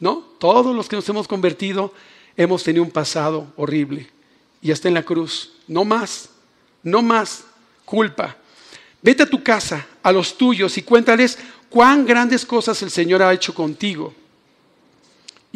[0.00, 0.24] ¿No?
[0.40, 1.94] Todos los que nos hemos convertido
[2.36, 4.10] hemos tenido un pasado horrible.
[4.60, 5.52] Y hasta en la cruz.
[5.68, 6.30] No más.
[6.82, 7.44] No más
[7.84, 8.36] culpa.
[9.00, 11.38] Vete a tu casa, a los tuyos, y cuéntales
[11.70, 14.12] cuán grandes cosas el Señor ha hecho contigo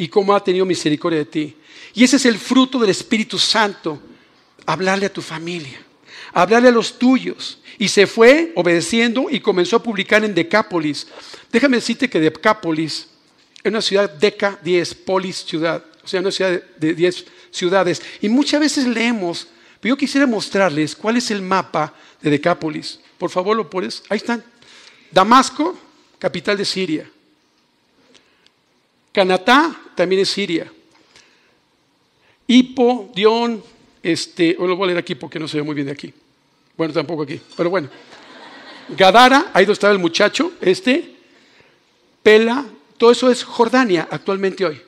[0.03, 1.55] y cómo ha tenido misericordia de ti.
[1.93, 4.01] Y ese es el fruto del Espíritu Santo,
[4.65, 5.81] hablarle a tu familia,
[6.33, 7.59] hablarle a los tuyos.
[7.79, 11.07] Y se fue obedeciendo y comenzó a publicar en Decápolis.
[11.49, 13.07] Déjame decirte que Decápolis
[13.63, 18.01] es una ciudad deca, 10, polis, ciudad, o sea, una ciudad de 10 ciudades.
[18.19, 19.47] Y muchas veces leemos,
[19.79, 22.99] pero yo quisiera mostrarles cuál es el mapa de Decápolis.
[23.17, 24.03] Por favor, lo pones.
[24.09, 24.43] Ahí están.
[25.11, 25.79] Damasco,
[26.19, 27.09] capital de Siria.
[29.13, 30.71] Canatá también es Siria.
[32.47, 33.63] Hipo, Dion,
[34.01, 36.13] este, o lo voy a leer aquí porque no se ve muy bien de aquí.
[36.77, 37.89] Bueno, tampoco aquí, pero bueno.
[38.89, 41.13] Gadara, ahí donde estaba el muchacho, este.
[42.21, 42.65] Pela,
[42.97, 44.81] todo eso es Jordania actualmente hoy.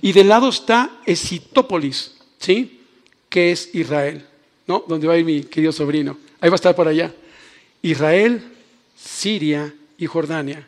[0.00, 2.80] Y del lado está Esitópolis, ¿sí?
[3.28, 4.26] Que es Israel,
[4.66, 4.84] ¿no?
[4.86, 6.18] Donde va a ir mi querido sobrino.
[6.40, 7.12] Ahí va a estar por allá.
[7.82, 8.42] Israel,
[8.96, 10.66] Siria y Jordania.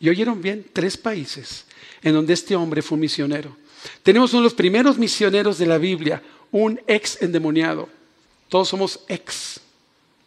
[0.00, 0.64] ¿Y oyeron bien?
[0.72, 1.64] Tres países
[2.02, 3.56] en donde este hombre fue misionero.
[4.02, 7.88] Tenemos uno de los primeros misioneros de la Biblia, un ex endemoniado.
[8.48, 9.60] Todos somos ex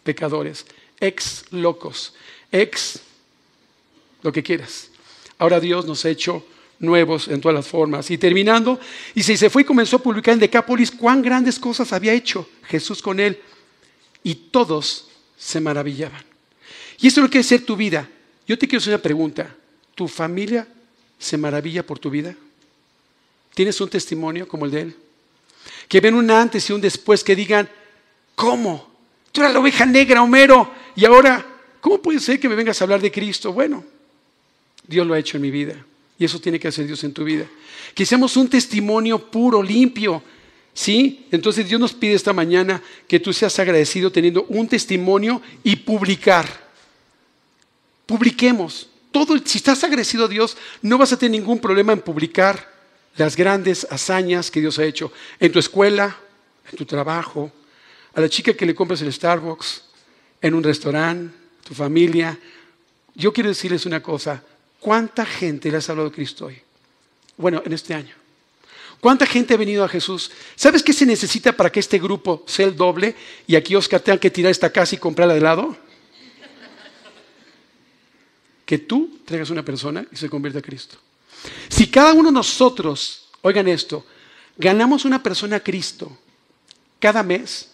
[0.04, 0.66] pecadores,
[1.00, 2.14] ex locos,
[2.52, 3.00] ex
[4.22, 4.90] lo que quieras.
[5.38, 6.46] Ahora Dios nos ha hecho
[6.80, 8.12] nuevos en todas las formas.
[8.12, 8.80] Y terminando,
[9.16, 13.02] y se fue y comenzó a publicar en Decápolis cuán grandes cosas había hecho Jesús
[13.02, 13.40] con él.
[14.24, 16.24] Y todos se maravillaban.
[17.00, 18.08] Y eso es lo que es ser tu vida.
[18.48, 19.56] Yo te quiero hacer una pregunta.
[19.96, 20.68] ¿Tu familia
[21.22, 22.36] se maravilla por tu vida?
[23.54, 24.96] ¿Tienes un testimonio como el de él?
[25.88, 27.70] Que ven un antes y un después que digan,
[28.36, 28.92] ¿cómo?
[29.32, 31.46] Tú eras la oveja negra, Homero, y ahora,
[31.80, 33.54] ¿cómo puede ser que me vengas a hablar de Cristo?
[33.54, 33.86] Bueno,
[34.86, 35.86] Dios lo ha hecho en mi vida.
[36.18, 37.46] Y eso tiene que hacer Dios en tu vida.
[37.96, 40.22] Que seamos un testimonio puro, limpio,
[40.74, 41.26] ¿Sí?
[41.32, 46.48] Entonces Dios nos pide esta mañana que tú seas agradecido teniendo un testimonio y publicar.
[48.06, 48.88] Publiquemos.
[49.12, 52.72] Todo, si estás agradecido a Dios, no vas a tener ningún problema en publicar
[53.18, 56.18] las grandes hazañas que Dios ha hecho en tu escuela,
[56.72, 57.52] en tu trabajo,
[58.14, 59.84] a la chica que le compras el Starbucks,
[60.42, 62.38] en un restaurante, tu familia.
[63.14, 64.42] Yo quiero decirles una cosa,
[64.80, 66.62] ¿cuánta gente le has hablado de Cristo hoy?
[67.38, 68.16] Bueno, en este año.
[69.02, 70.32] ¿Cuánta gente ha venido a Jesús?
[70.56, 73.16] ¿Sabes qué se necesita para que este grupo sea el doble
[73.48, 75.76] y aquí Oscar tenga que tirar esta casa y comprarla de lado?
[78.72, 80.96] Que tú traigas una persona y se convierta a Cristo.
[81.68, 84.06] Si cada uno de nosotros, oigan esto,
[84.56, 86.18] ganamos una persona a Cristo
[86.98, 87.68] cada mes,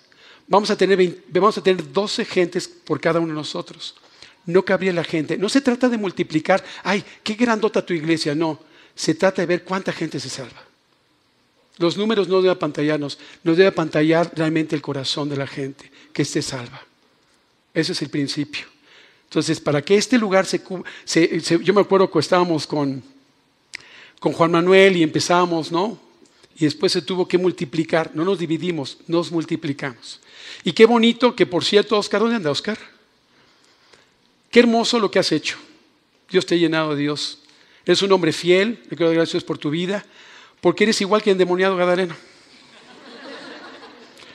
[0.47, 3.93] vamos a tener, vamos a tener 12 gentes por cada uno de nosotros.
[4.47, 5.37] No cabría la gente.
[5.37, 8.33] No se trata de multiplicar, ay, qué grandota tu iglesia.
[8.33, 8.59] No,
[8.95, 10.65] se trata de ver cuánta gente se salva.
[11.77, 16.23] Los números no deben apantallarnos, nos debe apantallar realmente el corazón de la gente, que
[16.23, 16.81] esté salva.
[17.71, 18.76] Ese es el principio.
[19.29, 20.61] Entonces, para que este lugar se...
[21.05, 23.03] se, yo me acuerdo que estábamos con,
[24.19, 25.99] con Juan Manuel y empezamos, ¿no?
[26.57, 28.11] Y después se tuvo que multiplicar.
[28.13, 30.19] No nos dividimos, nos multiplicamos.
[30.63, 32.77] Y qué bonito que, por cierto, Oscar, ¿dónde anda Oscar?
[34.49, 35.57] Qué hermoso lo que has hecho.
[36.29, 37.39] Dios te ha llenado de Dios.
[37.85, 38.81] Eres un hombre fiel.
[38.89, 40.05] Le quiero dar gracias por tu vida
[40.61, 42.15] Porque eres igual que endemoniado Gadareno.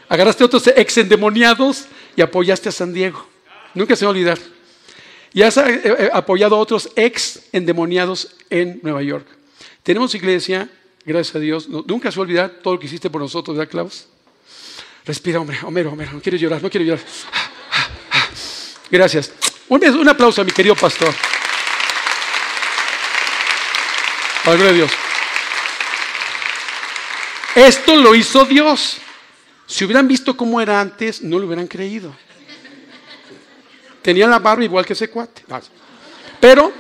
[0.09, 3.27] Agarraste a otros ex endemoniados y apoyaste a San Diego.
[3.75, 4.39] Nunca se va a olvidar.
[5.35, 9.27] Y has eh, eh, apoyado a otros ex endemoniados en Nueva York.
[9.83, 10.69] Tenemos iglesia,
[11.05, 11.69] gracias a Dios.
[11.69, 14.07] nunca se va olvidar todo lo que hiciste por nosotros, ¿verdad, Klaus?
[15.05, 17.05] Respira, hombre, Homero, Homero, no quiero llorar, no quiero llorar.
[18.91, 19.33] Gracias.
[19.69, 21.15] Un, aplauso a mi querido pastor.
[24.45, 24.91] Padre de Dios.
[27.55, 28.99] Esto lo hizo Dios.
[29.67, 32.15] Si hubieran visto cómo era antes, no lo hubieran creído.
[34.03, 35.45] Tenía la barba igual que ese cuate.
[36.41, 36.73] Pero,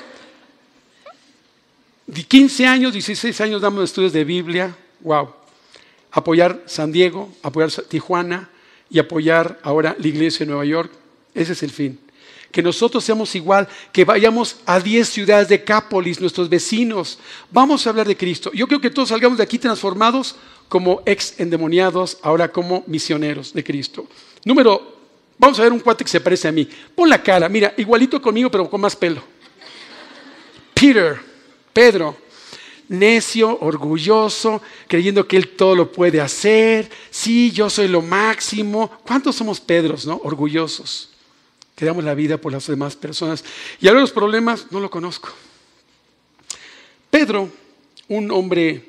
[2.06, 4.76] de 15 años, 16 años damos estudios de Biblia.
[5.00, 5.32] Wow.
[6.10, 8.50] Apoyar San Diego, apoyar Tijuana
[8.90, 10.92] y apoyar ahora la iglesia de Nueva York.
[11.32, 11.98] Ese es el fin.
[12.50, 17.18] Que nosotros seamos igual, que vayamos a 10 ciudades de Cápolis, nuestros vecinos.
[17.50, 18.50] Vamos a hablar de Cristo.
[18.52, 20.36] Yo creo que todos salgamos de aquí transformados
[20.68, 24.06] como ex endemoniados, ahora como misioneros de Cristo.
[24.44, 24.91] Número,
[25.42, 26.68] vamos a ver un cuate que se parece a mí.
[26.94, 29.20] Pon la cara, mira, igualito conmigo, pero con más pelo.
[30.72, 31.18] Peter,
[31.72, 32.16] Pedro,
[32.88, 36.88] necio, orgulloso, creyendo que él todo lo puede hacer.
[37.10, 38.88] Sí, yo soy lo máximo.
[39.04, 40.20] ¿Cuántos somos Pedros, no?
[40.22, 41.10] Orgullosos
[41.74, 43.42] que damos la vida por las demás personas.
[43.80, 45.30] Y ahora los problemas no lo conozco.
[47.10, 47.50] Pedro,
[48.06, 48.84] un hombre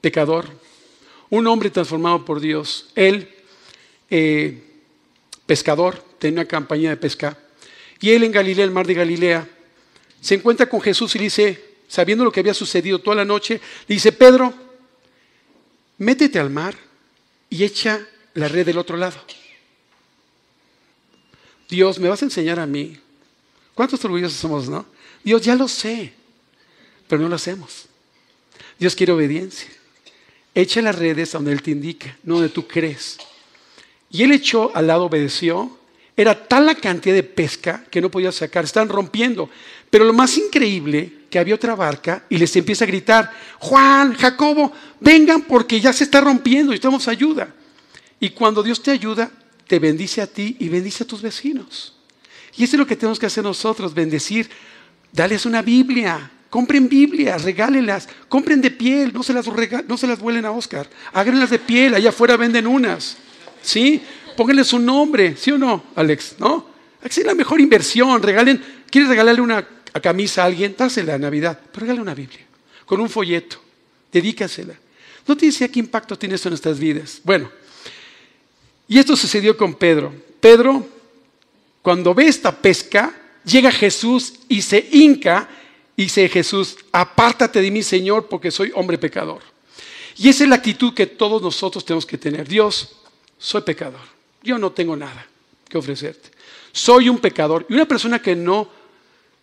[0.00, 0.48] pecador,
[1.30, 3.32] un hombre transformado por Dios, él,
[4.10, 4.67] eh,
[5.48, 7.36] pescador, tenía una campaña de pesca,
[8.00, 9.48] y él en Galilea, el mar de Galilea,
[10.20, 13.94] se encuentra con Jesús y dice, sabiendo lo que había sucedido toda la noche, le
[13.94, 14.52] dice, Pedro,
[15.96, 16.76] métete al mar
[17.48, 19.16] y echa la red del otro lado.
[21.70, 22.98] Dios, ¿me vas a enseñar a mí?
[23.74, 24.84] ¿Cuántos orgullosos somos, no?
[25.24, 26.12] Dios, ya lo sé,
[27.08, 27.86] pero no lo hacemos.
[28.78, 29.70] Dios quiere obediencia.
[30.54, 33.16] Echa las redes a donde Él te indica, no donde tú crees.
[34.10, 35.78] Y Él echó al lado, obedeció.
[36.16, 39.48] Era tal la cantidad de pesca que no podía sacar, están rompiendo.
[39.90, 44.72] Pero lo más increíble, que había otra barca y les empieza a gritar, Juan, Jacobo,
[45.00, 47.54] vengan porque ya se está rompiendo y estamos ayuda.
[48.18, 49.30] Y cuando Dios te ayuda,
[49.66, 51.94] te bendice a ti y bendice a tus vecinos.
[52.56, 54.50] Y eso es lo que tenemos que hacer nosotros, bendecir.
[55.12, 59.46] Dales una Biblia, compren Biblias, regálenlas, compren de piel, no se las,
[59.86, 63.16] no se las vuelen a Oscar, háganlas de piel, allá afuera venden unas.
[63.62, 64.00] ¿Sí?
[64.36, 66.36] Pónganle su nombre, ¿sí o no, Alex?
[66.38, 66.66] ¿No?
[67.02, 69.66] Es la mejor inversión, regalen, ¿quieres regalarle una
[70.02, 70.74] camisa a alguien?
[70.76, 72.46] Dásela a Navidad, pero regale una Biblia,
[72.84, 73.60] con un folleto,
[74.12, 74.74] dedícasela.
[75.26, 77.20] ¿No te dice qué impacto tiene esto en nuestras vidas?
[77.24, 77.50] Bueno,
[78.88, 80.14] y esto sucedió con Pedro.
[80.40, 80.88] Pedro,
[81.82, 85.48] cuando ve esta pesca, llega Jesús y se hinca
[85.96, 89.42] y dice Jesús, apártate de mí, Señor, porque soy hombre pecador.
[90.16, 92.48] Y esa es la actitud que todos nosotros tenemos que tener.
[92.48, 92.96] Dios,
[93.38, 94.00] soy pecador.
[94.42, 95.26] Yo no tengo nada
[95.68, 96.30] que ofrecerte.
[96.72, 97.66] Soy un pecador.
[97.68, 98.68] Y una persona que no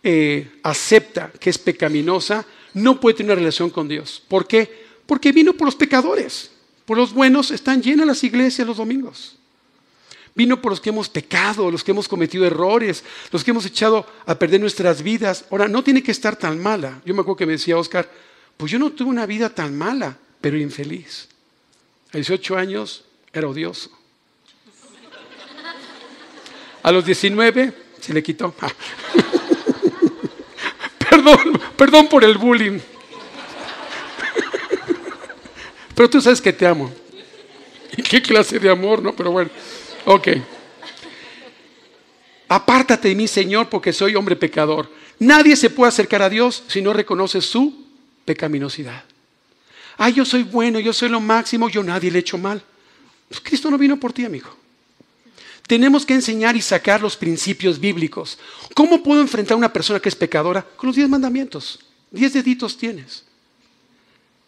[0.02, 4.22] eh, acepta que es pecaminosa, no puede tener una relación con Dios.
[4.28, 4.86] ¿Por qué?
[5.06, 6.50] Porque vino por los pecadores.
[6.84, 9.36] Por los buenos están llenas las iglesias los domingos.
[10.34, 14.06] Vino por los que hemos pecado, los que hemos cometido errores, los que hemos echado
[14.26, 15.46] a perder nuestras vidas.
[15.50, 17.00] Ahora, no tiene que estar tan mala.
[17.06, 18.08] Yo me acuerdo que me decía Oscar,
[18.58, 21.28] pues yo no tuve una vida tan mala, pero infeliz.
[22.12, 23.05] A 18 años
[23.38, 23.90] era odioso.
[26.82, 28.52] A los 19 se le quitó.
[31.10, 32.78] perdón, perdón por el bullying.
[35.94, 36.92] Pero tú sabes que te amo.
[37.96, 39.16] ¿Y qué clase de amor, no?
[39.16, 39.50] Pero bueno.
[40.04, 40.28] Ok.
[42.48, 44.88] Apártate de mí, Señor, porque soy hombre pecador.
[45.18, 47.86] Nadie se puede acercar a Dios si no reconoce su
[48.24, 49.04] pecaminosidad.
[49.96, 52.62] Ay, yo soy bueno, yo soy lo máximo, yo nadie le he hecho mal.
[53.28, 54.48] Pues Cristo no vino por ti, amigo.
[55.66, 58.38] Tenemos que enseñar y sacar los principios bíblicos.
[58.74, 60.62] ¿Cómo puedo enfrentar a una persona que es pecadora?
[60.62, 61.80] Con los diez mandamientos.
[62.10, 63.24] Diez deditos tienes.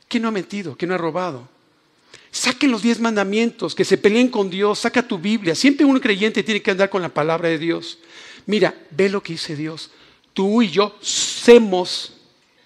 [0.06, 0.76] ¿Quién no ha mentido?
[0.76, 1.48] ¿Quién no ha robado?
[2.30, 5.54] Saquen los diez mandamientos, que se peleen con Dios, saca tu Biblia.
[5.54, 7.98] Siempre un creyente tiene que andar con la palabra de Dios.
[8.46, 9.90] Mira, ve lo que dice Dios.
[10.32, 12.12] Tú y yo somos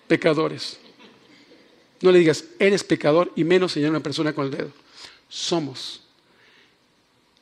[0.07, 0.79] pecadores.
[2.03, 4.71] No le digas, eres pecador y menos señalar a una persona con el dedo.
[5.29, 6.02] Somos.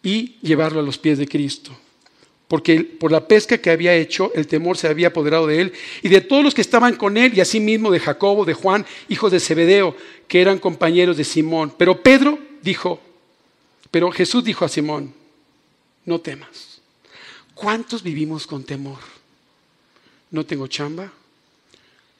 [0.03, 1.77] Y llevarlo a los pies de Cristo
[2.51, 6.09] porque por la pesca que había hecho, el temor se había apoderado de él y
[6.09, 9.39] de todos los que estaban con él, y asimismo de Jacobo, de Juan, hijos de
[9.39, 9.95] Zebedeo,
[10.27, 11.73] que eran compañeros de Simón.
[11.79, 13.01] Pero Pedro dijo,
[13.93, 15.15] pero Jesús dijo a Simón,
[16.05, 16.81] no temas.
[17.55, 18.99] ¿Cuántos vivimos con temor?
[20.33, 21.13] ¿No tengo chamba?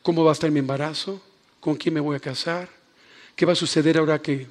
[0.01, 1.21] ¿Cómo va a estar mi embarazo?
[1.59, 2.69] ¿Con quién me voy a casar?
[3.35, 4.47] ¿Qué va a suceder ahora que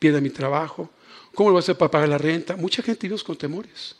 [0.00, 0.90] pierda mi trabajo?
[1.34, 2.56] ¿Cómo lo voy a hacer para pagar la renta?
[2.56, 3.96] Mucha gente vive con temores.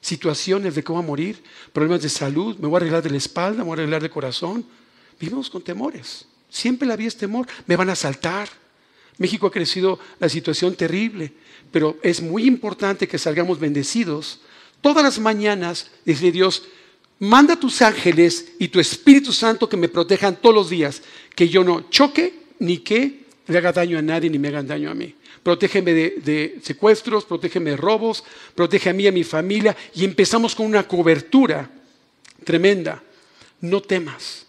[0.00, 1.42] Situaciones de cómo morir,
[1.72, 4.10] problemas de salud, me voy a arreglar de la espalda, me voy a arreglar de
[4.10, 4.64] corazón.
[5.20, 6.24] Vivimos con temores.
[6.48, 7.46] Siempre la vida es temor.
[7.66, 8.48] Me van a asaltar.
[9.18, 11.32] México ha crecido la situación terrible,
[11.70, 14.40] pero es muy importante que salgamos bendecidos
[14.80, 15.90] todas las mañanas.
[16.04, 16.64] Dice Dios,
[17.18, 21.02] manda tus ángeles y tu Espíritu Santo que me protejan todos los días,
[21.34, 24.90] que yo no choque ni que le haga daño a nadie ni me hagan daño
[24.90, 25.14] a mí.
[25.42, 29.76] Protégeme de, secuestros, protégeme de robos, protege a mí y a mi familia.
[29.94, 31.70] Y empezamos con una cobertura
[32.44, 33.02] tremenda.
[33.60, 34.46] No temas.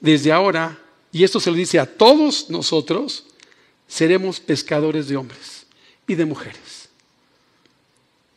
[0.00, 0.78] Desde ahora,
[1.12, 3.26] y esto se lo dice a todos nosotros,
[3.88, 5.66] seremos pescadores de hombres
[6.06, 6.88] y de mujeres.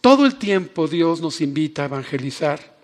[0.01, 2.75] Todo el tiempo Dios nos invita a evangelizar.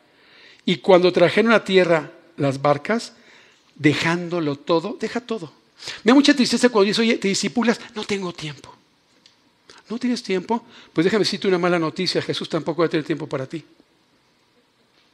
[0.65, 3.13] Y cuando trajeron a tierra las barcas,
[3.75, 5.51] dejándolo todo, deja todo.
[6.03, 8.75] Me da mucha tristeza cuando dices, oye, te disipulas, no tengo tiempo.
[9.89, 10.63] ¿No tienes tiempo?
[10.93, 13.63] Pues déjame decirte una mala noticia, Jesús tampoco va a tener tiempo para ti.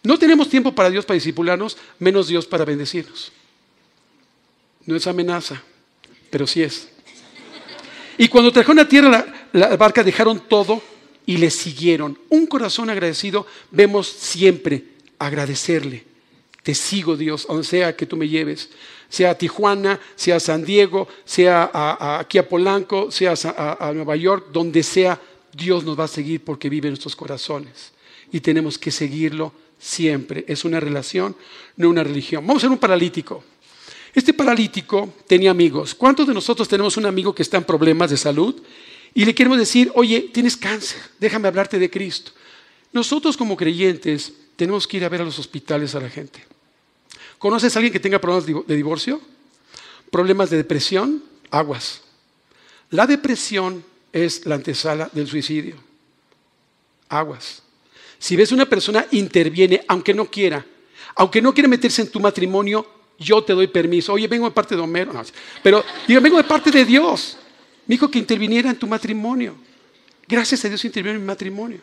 [0.04, 3.32] No tenemos tiempo para Dios para disipularnos, menos Dios para bendecirnos.
[4.86, 5.64] No es amenaza,
[6.30, 6.90] pero sí es.
[8.18, 10.82] Y cuando trajeron a tierra la, barca, dejaron todo
[11.26, 12.20] y le siguieron.
[12.30, 14.84] Un corazón agradecido vemos siempre
[15.18, 16.06] agradecerle.
[16.66, 18.72] Te sigo, Dios, donde sea que tú me lleves.
[19.08, 21.70] Sea a Tijuana, sea a San Diego, sea
[22.18, 25.22] aquí a Polanco, sea a, a Nueva York, donde sea,
[25.54, 27.92] Dios nos va a seguir porque vive en nuestros corazones.
[28.32, 30.44] Y tenemos que seguirlo siempre.
[30.48, 31.36] Es una relación,
[31.78, 32.48] no una religión.
[32.48, 33.44] Vamos a ser un paralítico.
[34.16, 35.94] Este paralítico tenía amigos.
[35.94, 38.60] ¿Cuántos de nosotros tenemos un amigo que está en problemas de salud
[39.14, 42.32] y le queremos decir, oye, tienes cáncer, déjame hablarte de Cristo?
[42.92, 46.55] Nosotros como creyentes tenemos que ir a ver a los hospitales a la gente.
[47.38, 49.22] ¿Conoces a alguien que tenga problemas de divorcio?
[50.12, 51.24] ¿Problemas de depresión?
[51.52, 52.02] Aguas.
[52.92, 55.76] La depresión es la antesala del suicidio.
[57.10, 57.62] Aguas.
[58.18, 60.66] Si ves una persona interviene, aunque no quiera,
[61.16, 62.86] aunque no quiera meterse en tu matrimonio,
[63.20, 64.14] yo te doy permiso.
[64.14, 65.14] Oye, vengo de parte de Homero.
[65.62, 67.38] pero digo, vengo de parte de Dios.
[67.86, 69.56] Me dijo que interviniera en tu matrimonio.
[70.28, 71.80] Gracias a Dios intervino en mi matrimonio.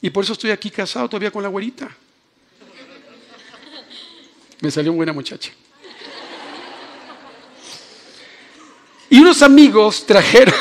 [0.00, 1.94] Y por eso estoy aquí casado todavía con la güerita.
[4.62, 5.52] Me salió una buena muchacha.
[9.10, 10.54] Y unos amigos trajeron,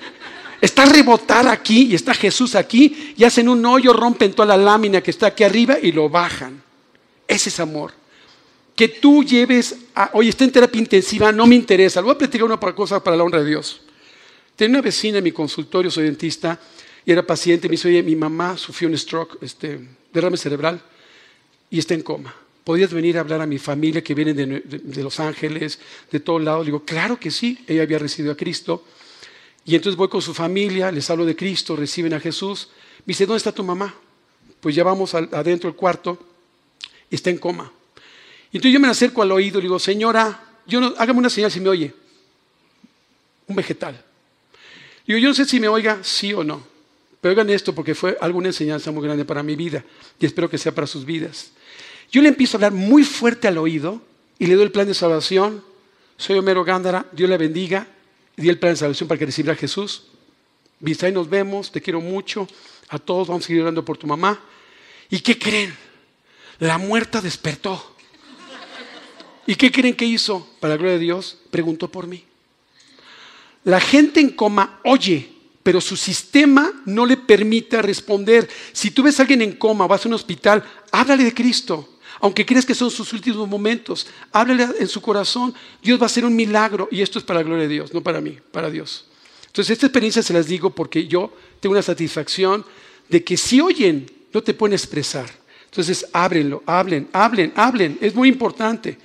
[0.60, 5.00] está rebotar aquí y está Jesús aquí y hacen un hoyo, rompen toda la lámina
[5.00, 6.62] que está aquí arriba y lo bajan.
[7.26, 7.92] Ese es amor
[8.78, 11.98] que tú lleves, a, oye, está en terapia intensiva, no me interesa.
[11.98, 13.80] Le voy a platicar una cosa para la honra de Dios.
[14.54, 16.60] Tenía una vecina en mi consultorio, soy dentista,
[17.04, 19.80] y era paciente, me dice, oye, mi mamá sufrió un stroke, este,
[20.12, 20.80] derrame cerebral,
[21.68, 22.32] y está en coma.
[22.68, 25.78] ¿Podrías venir a hablar a mi familia que viene de, Los Ángeles,
[26.12, 26.66] de todos lados?
[26.66, 28.84] Le digo, claro que sí, ella había recibido a Cristo.
[29.64, 32.68] Y entonces voy con su familia, les hablo de Cristo, reciben a Jesús.
[33.06, 33.94] Me dice, ¿dónde está tu mamá?
[34.60, 36.18] Pues ya vamos adentro del cuarto,
[37.10, 37.72] está en coma.
[38.52, 41.50] Y entonces yo me acerco al oído y digo, señora, yo no, hágame una señal
[41.50, 41.94] si me oye.
[43.46, 44.04] Un vegetal.
[45.06, 46.62] Digo, yo no sé si me oiga sí o no.
[47.22, 49.82] Pero oigan esto porque fue alguna enseñanza muy grande para mi vida
[50.20, 51.52] y espero que sea para sus vidas.
[52.10, 54.00] Yo le empiezo a hablar muy fuerte al oído
[54.38, 55.62] y le doy el plan de salvación.
[56.16, 57.86] Soy Homero Gándara, Dios le bendiga.
[58.36, 60.04] Di el plan de salvación para que reciba a Jesús.
[60.80, 62.46] Viste, ahí nos vemos, te quiero mucho.
[62.88, 64.40] A todos vamos a seguir orando por tu mamá.
[65.10, 65.74] ¿Y qué creen?
[66.60, 67.96] La muerta despertó.
[69.46, 70.46] ¿Y qué creen que hizo?
[70.60, 72.24] Para la gloria de Dios, preguntó por mí.
[73.64, 75.30] La gente en coma oye,
[75.62, 78.48] pero su sistema no le permite responder.
[78.72, 81.97] Si tú ves a alguien en coma, vas a un hospital, háblale de Cristo.
[82.20, 85.54] Aunque crees que son sus últimos momentos, háblale en su corazón.
[85.82, 86.88] Dios va a hacer un milagro.
[86.90, 89.06] Y esto es para la gloria de Dios, no para mí, para Dios.
[89.46, 92.64] Entonces, esta experiencia se las digo porque yo tengo una satisfacción
[93.08, 95.28] de que si oyen, no te pueden expresar.
[95.64, 97.98] Entonces, ábrenlo, hablen, hablen, hablen.
[98.00, 98.98] Es muy importante.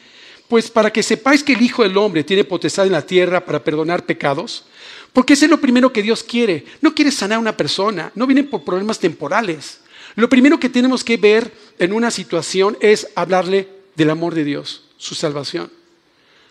[0.47, 3.63] Pues para que sepáis que el Hijo del Hombre tiene potestad en la tierra para
[3.63, 4.65] perdonar pecados,
[5.11, 6.65] porque ese es lo primero que Dios quiere.
[6.81, 9.79] No quiere sanar a una persona, no vienen por problemas temporales.
[10.15, 14.83] Lo primero que tenemos que ver en una situación es hablarle del amor de Dios,
[14.97, 15.71] su salvación.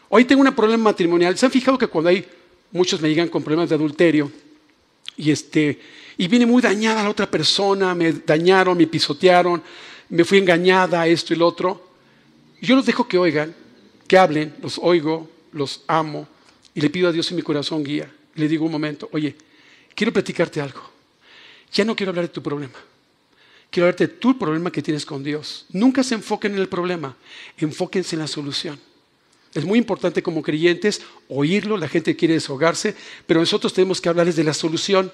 [0.09, 1.37] Hoy tengo un problema matrimonial.
[1.39, 2.27] ¿Se han fijado que cuando hay
[2.71, 4.31] muchos me llegan con problemas de adulterio
[5.17, 5.79] y este
[6.19, 9.63] y viene muy dañada la otra persona, me dañaron, me pisotearon,
[10.11, 11.89] me fui engañada, esto y lo otro?
[12.61, 13.55] Yo los dejo que oigan
[14.07, 16.29] que hablen, los oigo, los amo
[16.75, 18.13] y le pido a Dios en mi corazón guía.
[18.35, 19.35] Le digo un momento, oye,
[19.95, 20.83] quiero platicarte algo.
[21.73, 22.79] Ya no quiero hablar de tu problema.
[23.73, 25.65] Quiero hablarte de tu problema que tienes con Dios.
[25.71, 27.17] Nunca se enfoquen en el problema,
[27.57, 28.79] enfóquense en la solución.
[29.55, 32.95] Es muy importante como creyentes oírlo, la gente quiere deshogarse,
[33.27, 35.11] pero nosotros tenemos que hablarles de la solución.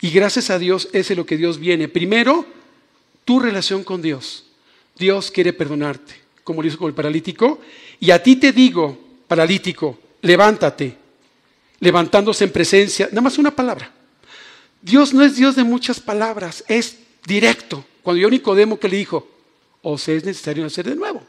[0.00, 1.88] Y gracias a Dios, ese es lo que Dios viene.
[1.88, 2.46] Primero,
[3.26, 4.46] tu relación con Dios.
[4.96, 7.60] Dios quiere perdonarte, como lo hizo con el paralítico.
[8.00, 8.98] Y a ti te digo,
[9.28, 10.96] paralítico, levántate,
[11.80, 13.92] levantándose en presencia, nada más una palabra.
[14.80, 16.96] Dios no es Dios de muchas palabras, es
[17.26, 17.84] directo.
[18.02, 19.26] Cuando yo Nicodemo que le dijo,
[19.82, 21.22] o sea, es necesario nacer de nuevo.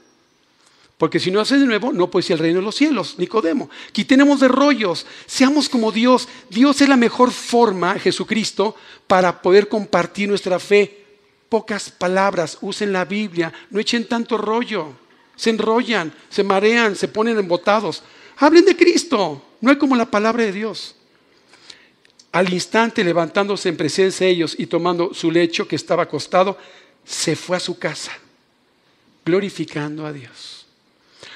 [0.97, 3.71] Porque si no haces de nuevo, no puedes ir al reino de los cielos, Nicodemo.
[3.91, 6.27] Quitemos de rollos, seamos como Dios.
[6.49, 8.75] Dios es la mejor forma, Jesucristo,
[9.07, 11.05] para poder compartir nuestra fe.
[11.49, 14.89] Pocas palabras, usen la Biblia, no echen tanto rollo.
[15.35, 18.03] Se enrollan, se marean, se ponen embotados.
[18.37, 20.95] Hablen de Cristo, no hay como la palabra de Dios.
[22.31, 26.57] Al instante, levantándose en presencia de ellos y tomando su lecho que estaba acostado,
[27.03, 28.11] se fue a su casa,
[29.25, 30.65] glorificando a Dios.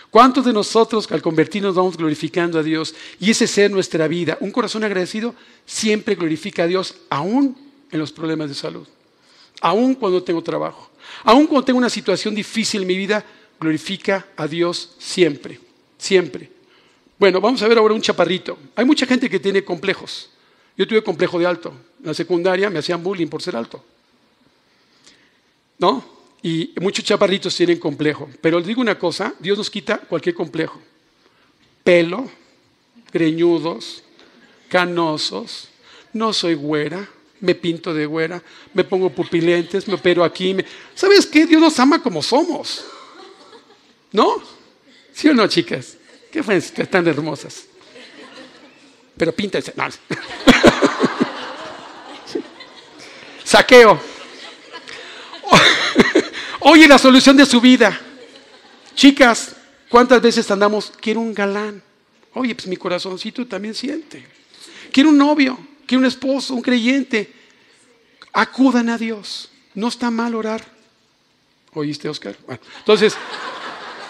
[0.09, 2.95] ¿Cuántos de nosotros al convertirnos vamos glorificando a Dios?
[3.19, 4.37] Y ese ser nuestra vida.
[4.39, 5.35] Un corazón agradecido
[5.65, 7.57] siempre glorifica a Dios, aún
[7.91, 8.87] en los problemas de salud,
[9.59, 10.89] aún cuando tengo trabajo,
[11.23, 13.25] aún cuando tengo una situación difícil en mi vida,
[13.59, 15.59] glorifica a Dios siempre,
[15.97, 16.49] siempre.
[17.17, 18.57] Bueno, vamos a ver ahora un chaparrito.
[18.75, 20.29] Hay mucha gente que tiene complejos.
[20.77, 21.73] Yo tuve complejo de alto.
[21.99, 23.83] En la secundaria me hacían bullying por ser alto.
[25.77, 26.03] ¿No?
[26.41, 28.29] Y muchos chaparritos tienen complejo.
[28.41, 30.79] Pero les digo una cosa, Dios nos quita cualquier complejo.
[31.83, 32.29] Pelo,
[33.11, 34.03] greñudos,
[34.69, 35.69] canosos,
[36.13, 37.07] no soy güera,
[37.39, 38.41] me pinto de güera,
[38.73, 40.55] me pongo pupilentes, me opero aquí.
[40.93, 41.45] ¿Sabes qué?
[41.45, 42.85] Dios nos ama como somos.
[44.11, 44.41] ¿No?
[45.13, 45.97] ¿Sí o no, chicas?
[46.31, 46.57] ¿Qué fue?
[46.57, 47.65] Están hermosas.
[49.17, 49.73] Pero píntense.
[53.43, 53.99] Saqueo.
[56.61, 57.99] Oye la solución de su vida.
[58.95, 59.55] Chicas,
[59.89, 60.91] ¿cuántas veces andamos?
[60.99, 61.81] Quiero un galán.
[62.33, 64.25] Oye, pues mi corazoncito también siente.
[64.91, 67.33] Quiero un novio, quiero un esposo, un creyente.
[68.33, 69.49] Acudan a Dios.
[69.73, 70.65] No está mal orar.
[71.73, 72.35] ¿Oíste, Oscar?
[72.45, 73.15] Bueno, entonces,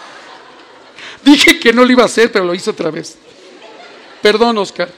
[1.24, 3.18] dije que no lo iba a hacer, pero lo hice otra vez.
[4.26, 4.92] Perdón, Oscar.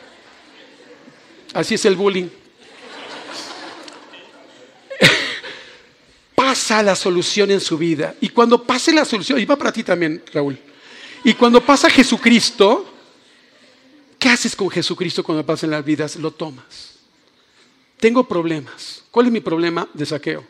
[1.52, 2.28] Así es el bullying.
[6.34, 8.14] pasa la solución en su vida.
[8.22, 10.58] Y cuando pase la solución, y va para ti también, Raúl.
[11.24, 12.90] Y cuando pasa Jesucristo,
[14.18, 16.16] ¿qué haces con Jesucristo cuando pasan las vidas?
[16.16, 16.94] Lo tomas.
[17.98, 19.04] Tengo problemas.
[19.10, 20.42] ¿Cuál es mi problema de saqueo?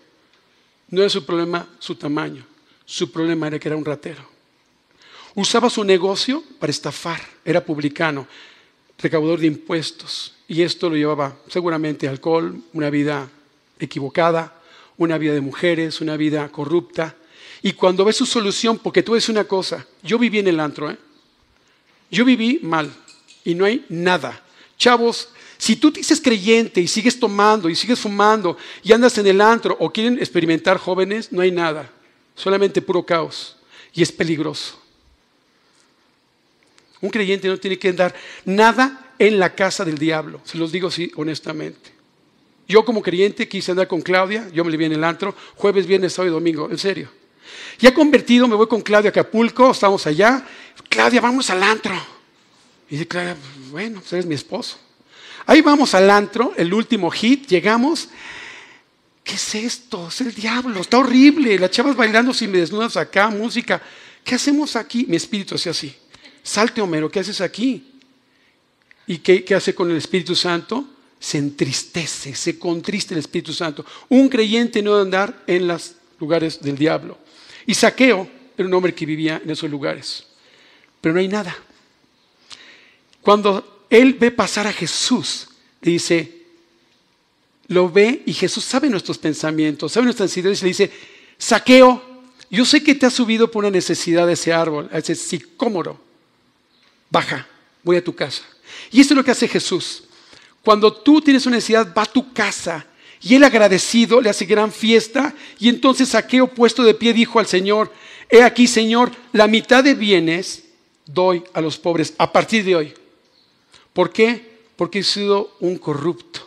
[0.91, 2.47] No es su problema su tamaño.
[2.87, 4.25] Su problema era que era un ratero.
[5.35, 7.21] Usaba su negocio para estafar.
[7.45, 8.29] Era publicano,
[8.99, 10.35] recaudador de impuestos.
[10.47, 13.29] Y esto lo llevaba seguramente alcohol, una vida
[13.79, 14.61] equivocada,
[14.97, 17.17] una vida de mujeres, una vida corrupta.
[17.63, 20.91] Y cuando ves su solución, porque tú ves una cosa, yo viví en el antro,
[20.91, 20.97] ¿eh?
[22.11, 22.93] yo viví mal
[23.45, 24.43] y no hay nada.
[24.77, 29.27] Chavos, si tú te dices creyente y sigues tomando y sigues fumando y andas en
[29.27, 31.91] el antro o quieren experimentar jóvenes, no hay nada,
[32.35, 33.57] solamente puro caos
[33.93, 34.81] y es peligroso.
[37.01, 40.89] Un creyente no tiene que andar nada en la casa del diablo, se los digo
[40.89, 41.93] así honestamente.
[42.69, 45.87] Yo como creyente quise andar con Claudia, yo me le vi en el antro, jueves,
[45.87, 47.09] viernes, sábado y domingo, en serio.
[47.79, 50.45] Ya convertido, me voy con Claudia a Acapulco, estamos allá.
[50.89, 51.95] Claudia, vamos al antro.
[52.89, 53.37] Y dice Claudia,
[53.71, 54.79] bueno, pues eres mi esposo.
[55.47, 58.11] Ahí vamos al antro, el último hit, llegamos.
[59.25, 60.09] ¿Qué es esto?
[60.09, 61.59] Es el diablo, está horrible.
[61.59, 63.81] Las chavas bailando sin desnudas acá, música.
[64.25, 65.07] ¿Qué hacemos aquí?
[65.09, 65.95] Mi espíritu hacía así.
[66.43, 67.85] Salte, Homero, ¿qué haces aquí?
[69.07, 70.87] ¿Y qué, hace con el Espíritu Santo?
[71.21, 73.85] se entristece, se contriste el Espíritu Santo.
[74.09, 77.19] Un creyente no debe andar en los lugares del diablo.
[77.67, 80.27] Y Saqueo era un hombre que vivía en esos lugares.
[81.01, 81.57] Pero no hay nada.
[83.21, 85.49] Cuando él ve pasar a Jesús,
[85.81, 86.43] dice,
[87.67, 90.93] lo ve y Jesús sabe nuestros pensamientos, sabe nuestras ideas y le dice,
[91.37, 92.03] Saqueo,
[92.51, 96.01] yo sé que te has subido por una necesidad de ese árbol, a ese sicómoro.
[97.11, 97.47] Baja,
[97.83, 98.43] voy a tu casa.
[98.91, 100.05] Y esto es lo que hace Jesús.
[100.63, 102.87] Cuando tú tienes una necesidad, va a tu casa.
[103.21, 105.35] Y él agradecido le hace gran fiesta.
[105.59, 107.93] Y entonces Saqueo puesto de pie dijo al Señor,
[108.29, 110.65] he aquí Señor, la mitad de bienes
[111.07, 112.95] doy a los pobres a partir de hoy.
[113.93, 114.59] ¿Por qué?
[114.77, 116.47] Porque he sido un corrupto.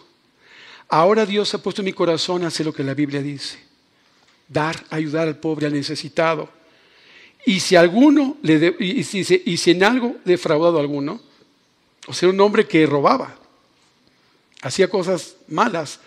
[0.88, 3.60] Ahora Dios ha puesto en mi corazón hacer lo que la Biblia dice.
[4.48, 6.50] Dar, ayudar al pobre, al necesitado.
[7.46, 11.20] Y si alguno le si, y si en algo defraudado a alguno,
[12.08, 13.38] o sea, un hombre que robaba,
[14.62, 16.00] hacía cosas malas.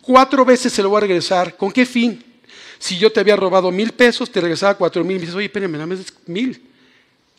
[0.00, 1.56] Cuatro veces se lo voy a regresar.
[1.56, 2.22] ¿Con qué fin?
[2.78, 5.16] Si yo te había robado mil pesos, te regresaba cuatro mil.
[5.18, 6.60] Y dices, oye, espérame, dame mil.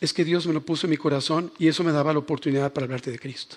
[0.00, 2.72] es que Dios me lo puso en mi corazón y eso me daba la oportunidad
[2.72, 3.56] para hablarte de Cristo.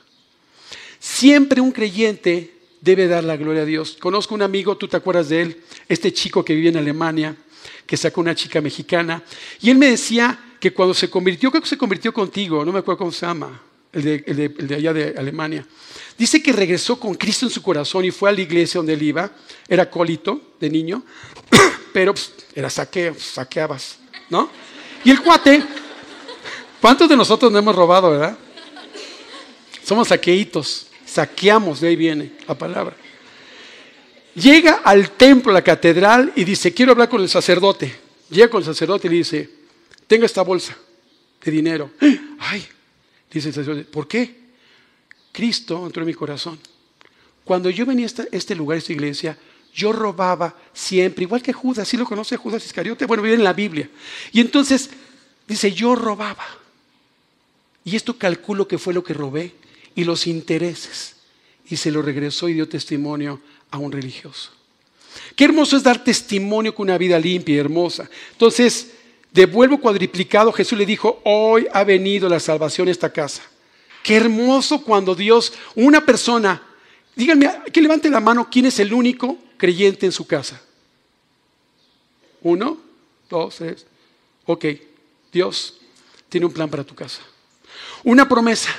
[1.00, 3.98] Siempre un creyente debe dar la gloria a Dios.
[4.00, 7.36] Conozco un amigo, tú te acuerdas de él, este chico que vive en Alemania,
[7.86, 9.24] que sacó una chica mexicana,
[9.62, 12.80] y él me decía que cuando se convirtió, creo que se convirtió contigo, no me
[12.80, 13.62] acuerdo cómo se llama,
[13.94, 14.24] el de,
[14.58, 15.66] el de allá de Alemania,
[16.18, 19.04] dice que regresó con Cristo en su corazón y fue a la iglesia donde él
[19.04, 19.32] iba,
[19.68, 21.04] era colito de niño,
[21.94, 24.00] pero pues, era saqueo, saqueabas,
[24.30, 24.50] ¿no?
[25.04, 25.64] Y el cuate,
[26.82, 28.38] ¿cuántos de nosotros no hemos robado, verdad?
[29.84, 32.96] Somos saqueitos, saqueamos, de ahí viene la palabra.
[34.38, 37.96] Llega al templo, a la catedral, y dice, quiero hablar con el sacerdote.
[38.30, 39.50] Llega con el sacerdote y le dice,
[40.06, 40.78] tenga esta bolsa
[41.44, 41.90] de dinero.
[42.40, 42.64] Ay,
[43.32, 44.36] dice el sacerdote, ¿por qué?
[45.32, 46.60] Cristo entró en mi corazón.
[47.44, 49.36] Cuando yo venía a este lugar, a esta iglesia,
[49.74, 53.06] yo robaba siempre, igual que Judas, ¿sí lo conoce Judas Iscariote?
[53.06, 53.90] Bueno, vive en la Biblia.
[54.32, 54.92] Y entonces
[55.48, 56.46] dice, yo robaba.
[57.84, 59.56] Y esto calculo que fue lo que robé
[59.96, 61.17] y los intereses.
[61.70, 63.42] Y se lo regresó y dio testimonio
[63.72, 64.52] a un religioso.
[65.36, 68.10] Qué hermoso es dar testimonio con una vida limpia y hermosa.
[68.32, 68.92] Entonces,
[69.32, 73.44] devuelvo cuadriplicado, Jesús le dijo, hoy ha venido la salvación a esta casa.
[74.04, 76.64] Qué hermoso cuando Dios, una persona,
[77.16, 80.62] díganme, que levante la mano, ¿quién es el único creyente en su casa?
[82.42, 82.78] Uno,
[83.30, 83.86] dos, tres.
[84.46, 84.66] Ok,
[85.32, 85.78] Dios
[86.30, 87.22] tiene un plan para tu casa.
[88.04, 88.70] Una promesa.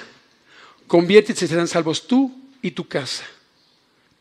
[0.87, 3.25] Conviértete y serán salvos tú y tu casa.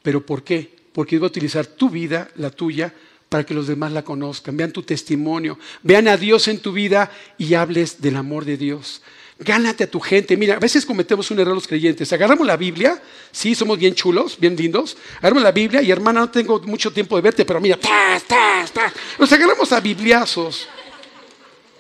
[0.01, 0.75] ¿Pero por qué?
[0.93, 2.93] Porque iba a utilizar tu vida, la tuya,
[3.29, 7.11] para que los demás la conozcan, vean tu testimonio, vean a Dios en tu vida
[7.37, 9.01] y hables del amor de Dios.
[9.39, 10.35] Gánate a tu gente.
[10.35, 12.11] Mira, a veces cometemos un error los creyentes.
[12.11, 14.97] Agarramos la Biblia, sí, somos bien chulos, bien lindos.
[15.19, 18.71] Agarramos la Biblia y hermana, no tengo mucho tiempo de verte, pero mira, ¡tas, tas,
[18.71, 18.93] tas!
[19.19, 20.67] Nos agarramos a bibliazos.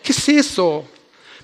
[0.03, 0.87] ¿Qué es eso?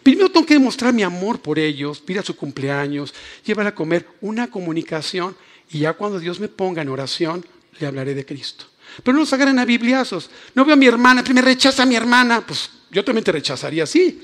[0.04, 3.14] Primero tengo que demostrar mi amor por ellos, pida su cumpleaños,
[3.46, 5.36] llévala a comer, una comunicación.
[5.72, 7.46] Y ya cuando Dios me ponga en oración,
[7.80, 8.66] le hablaré de Cristo.
[9.02, 10.30] Pero no nos agarren a bibliazos.
[10.54, 12.46] No veo a mi hermana, me rechaza a mi hermana.
[12.46, 14.22] Pues yo también te rechazaría así,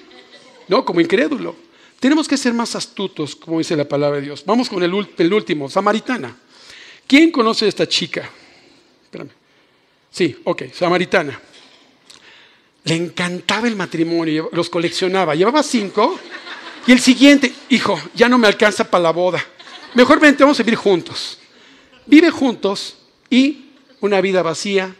[0.67, 0.83] ¿no?
[0.85, 1.55] Como incrédulo.
[1.99, 4.43] Tenemos que ser más astutos, como dice la palabra de Dios.
[4.45, 4.93] Vamos con el,
[5.33, 6.35] último, Samaritana.
[7.07, 8.29] ¿Quién conoce a esta chica?
[9.03, 9.31] Espérame.
[10.11, 11.39] Sí, ok, Samaritana.
[12.83, 15.35] Le encantaba el matrimonio, los coleccionaba.
[15.35, 16.19] Llevaba cinco
[16.87, 19.43] y el siguiente, hijo, ya no me alcanza para la boda.
[19.93, 21.39] Mejor vente, vamos a vivir juntos.
[22.05, 22.97] Vive juntos
[23.29, 23.69] y
[23.99, 24.95] una vida vacía,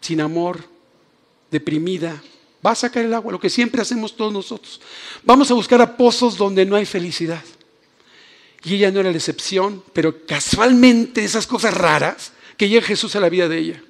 [0.00, 0.64] sin amor,
[1.50, 2.22] deprimida,
[2.64, 4.80] Va a sacar el agua, lo que siempre hacemos todos nosotros.
[5.22, 7.42] Vamos a buscar a pozos donde no hay felicidad.
[8.62, 13.20] Y ella no era la excepción, pero casualmente esas cosas raras que llega Jesús a
[13.20, 13.82] la vida de ella.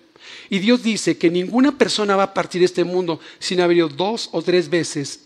[0.51, 3.88] Y Dios dice que ninguna persona va a partir de este mundo sin haber oído
[3.88, 5.20] dos o tres veces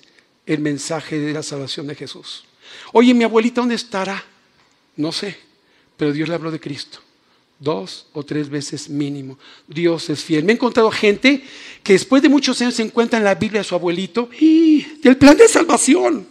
[0.46, 2.44] el mensaje de la salvación de Jesús.
[2.92, 4.22] Oye, mi abuelita, ¿dónde estará?
[4.96, 5.36] No sé,
[5.96, 7.00] pero Dios le habló de Cristo
[7.58, 9.38] dos o tres veces mínimo.
[9.66, 10.44] Dios es fiel.
[10.44, 11.42] Me he encontrado gente
[11.82, 15.16] que después de muchos años se encuentra en la Biblia a su abuelito y del
[15.16, 16.26] plan de salvación.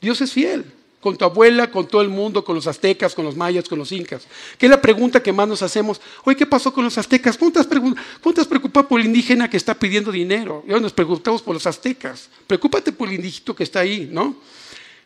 [0.00, 0.64] Dios es fiel.
[1.04, 3.92] Con tu abuela, con todo el mundo, con los aztecas, con los mayas, con los
[3.92, 4.26] incas.
[4.56, 6.00] ¿Qué es la pregunta que más nos hacemos?
[6.24, 7.36] Oye, ¿qué pasó con los aztecas?
[7.36, 10.64] ¿Cómo estás, preocupado por el indígena que está pidiendo dinero?
[10.66, 12.30] Y nos preguntamos por los aztecas.
[12.46, 14.36] Preocúpate por el indígito que está ahí, ¿no?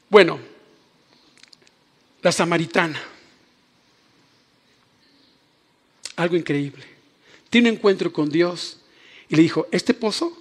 [0.09, 0.39] Bueno,
[2.23, 3.01] la samaritana
[6.15, 6.85] algo increíble.
[7.51, 8.79] Tiene un encuentro con Dios
[9.29, 10.33] y le dijo, este pozo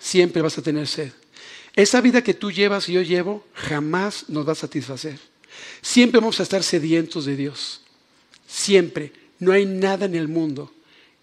[0.00, 1.12] siempre vas a tener sed.
[1.74, 5.18] Esa vida que tú llevas y yo llevo jamás nos va a satisfacer.
[5.82, 7.80] Siempre vamos a estar sedientos de Dios.
[8.46, 9.12] Siempre.
[9.38, 10.72] No hay nada en el mundo.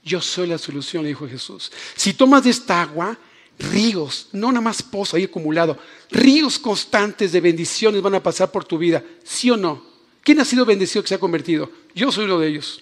[0.03, 1.71] Yo soy la solución, le dijo Jesús.
[1.95, 3.17] Si tomas de esta agua,
[3.59, 5.77] ríos, no nada más pozo ahí acumulado,
[6.09, 9.03] ríos constantes de bendiciones van a pasar por tu vida.
[9.23, 9.85] ¿Sí o no?
[10.23, 11.71] ¿Quién ha sido bendecido que se ha convertido?
[11.93, 12.81] Yo soy uno de ellos.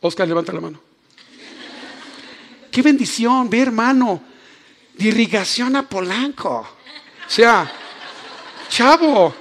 [0.00, 0.80] Oscar, levanta la mano.
[2.70, 4.22] Qué bendición, ve hermano,
[4.96, 6.66] de irrigación a Polanco.
[7.26, 7.70] O sea,
[8.68, 9.34] chavo,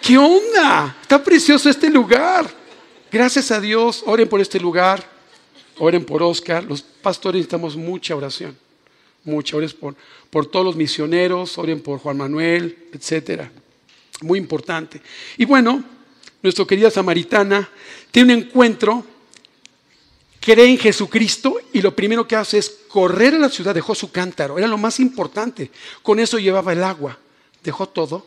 [0.00, 0.96] ¿qué onda?
[1.02, 2.46] Está precioso este lugar.
[3.10, 5.06] Gracias a Dios, oren por este lugar,
[5.78, 6.64] oren por Oscar.
[6.64, 8.56] Los pastores necesitamos mucha oración,
[9.24, 9.56] mucha.
[9.56, 9.94] Oren por,
[10.30, 13.50] por todos los misioneros, oren por Juan Manuel, etcétera.
[14.22, 15.00] Muy importante.
[15.36, 15.84] Y bueno,
[16.42, 17.68] nuestra querida samaritana
[18.10, 19.06] tiene un encuentro
[20.42, 24.10] cree en Jesucristo y lo primero que hace es correr a la ciudad, dejó su
[24.10, 25.70] cántaro, era lo más importante.
[26.02, 27.16] Con eso llevaba el agua,
[27.62, 28.26] dejó todo.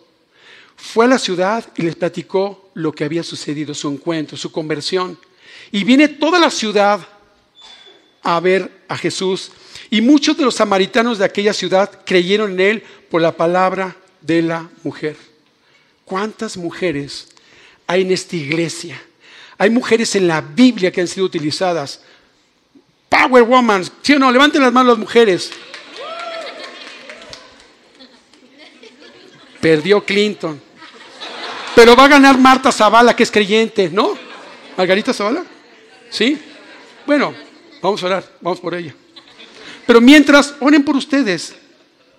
[0.78, 5.20] Fue a la ciudad y les platicó lo que había sucedido, su encuentro, su conversión.
[5.72, 7.06] Y viene toda la ciudad
[8.24, 9.52] a ver a Jesús.
[9.90, 14.42] Y muchos de los samaritanos de aquella ciudad creyeron en él por la palabra de
[14.42, 15.18] la mujer.
[16.06, 17.28] ¿Cuántas mujeres
[17.88, 19.02] hay en esta iglesia?
[19.58, 22.02] Hay mujeres en la Biblia que han sido utilizadas.
[23.10, 24.32] Power Woman, ¿sí o no?
[24.32, 25.52] Levanten las manos las mujeres.
[29.62, 30.62] Perdió Clinton.
[31.76, 34.18] Pero va a ganar Marta Zavala, que es creyente, ¿no?
[34.78, 35.44] Margarita Zavala.
[36.10, 36.38] ¿Sí?
[37.06, 37.34] Bueno,
[37.82, 38.96] vamos a orar, vamos por ella.
[39.86, 41.56] Pero mientras, oren por ustedes,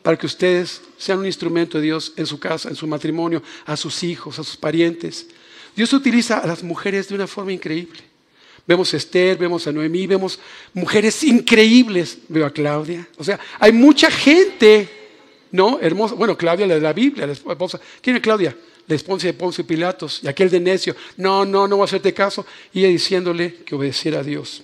[0.03, 3.76] para que ustedes sean un instrumento de Dios en su casa, en su matrimonio, a
[3.76, 5.26] sus hijos, a sus parientes.
[5.77, 8.01] Dios utiliza a las mujeres de una forma increíble.
[8.66, 10.41] Vemos a Esther, vemos a Noemí, vemos
[10.72, 12.18] mujeres increíbles.
[12.29, 13.07] Veo a Claudia.
[13.18, 14.89] O sea, hay mucha gente,
[15.53, 15.79] ¿no?
[15.81, 16.14] Hermosa.
[16.14, 17.79] Bueno, Claudia, la de la Biblia, la esposa.
[18.01, 18.57] ¿Quién es Claudia?
[18.89, 20.20] La esposa de Poncio y Pilatos.
[20.22, 20.97] Y aquel de necio.
[21.16, 22.45] No, no, no voy a hacerte caso.
[22.72, 24.62] Y ella diciéndole que obedeciera a Dios.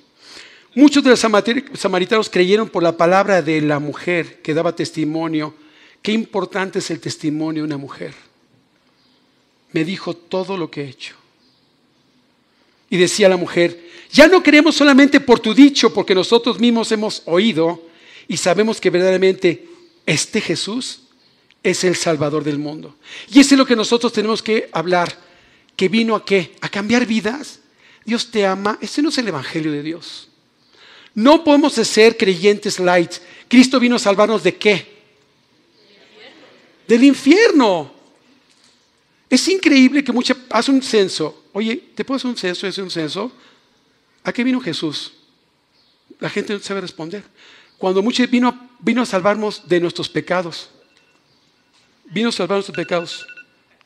[0.74, 5.54] Muchos de los samaritanos creyeron por la palabra de la mujer que daba testimonio.
[6.00, 8.14] Qué importante es el testimonio de una mujer.
[9.72, 11.14] Me dijo todo lo que he hecho.
[12.90, 17.22] Y decía la mujer, ya no creemos solamente por tu dicho, porque nosotros mismos hemos
[17.24, 17.82] oído
[18.28, 19.66] y sabemos que verdaderamente
[20.04, 21.00] este Jesús
[21.62, 22.96] es el Salvador del mundo.
[23.32, 25.16] Y eso es lo que nosotros tenemos que hablar,
[25.76, 26.52] que vino a qué?
[26.60, 27.60] A cambiar vidas.
[28.04, 28.78] Dios te ama.
[28.80, 30.28] Ese no es el Evangelio de Dios.
[31.14, 33.12] No podemos ser creyentes light.
[33.48, 34.86] Cristo vino a salvarnos de qué?
[36.88, 37.91] Del infierno.
[39.32, 41.44] Es increíble que mucha hace un censo.
[41.54, 42.66] Oye, ¿te puedo hacer un censo?
[42.66, 43.32] ¿Es un censo?
[44.22, 45.10] ¿A qué vino Jesús?
[46.20, 47.24] La gente no sabe responder.
[47.78, 50.68] Cuando muchos vino, vino a salvarnos de nuestros pecados.
[52.10, 53.26] Vino a salvar nuestros pecados.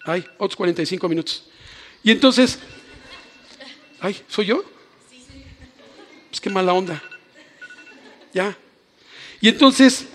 [0.05, 1.45] Ay, otros 45 minutos.
[2.03, 2.59] Y entonces,
[4.01, 4.65] ay, ¿soy yo?
[6.29, 7.01] Pues qué mala onda.
[8.35, 8.59] Ya.
[9.41, 10.09] Y entonces,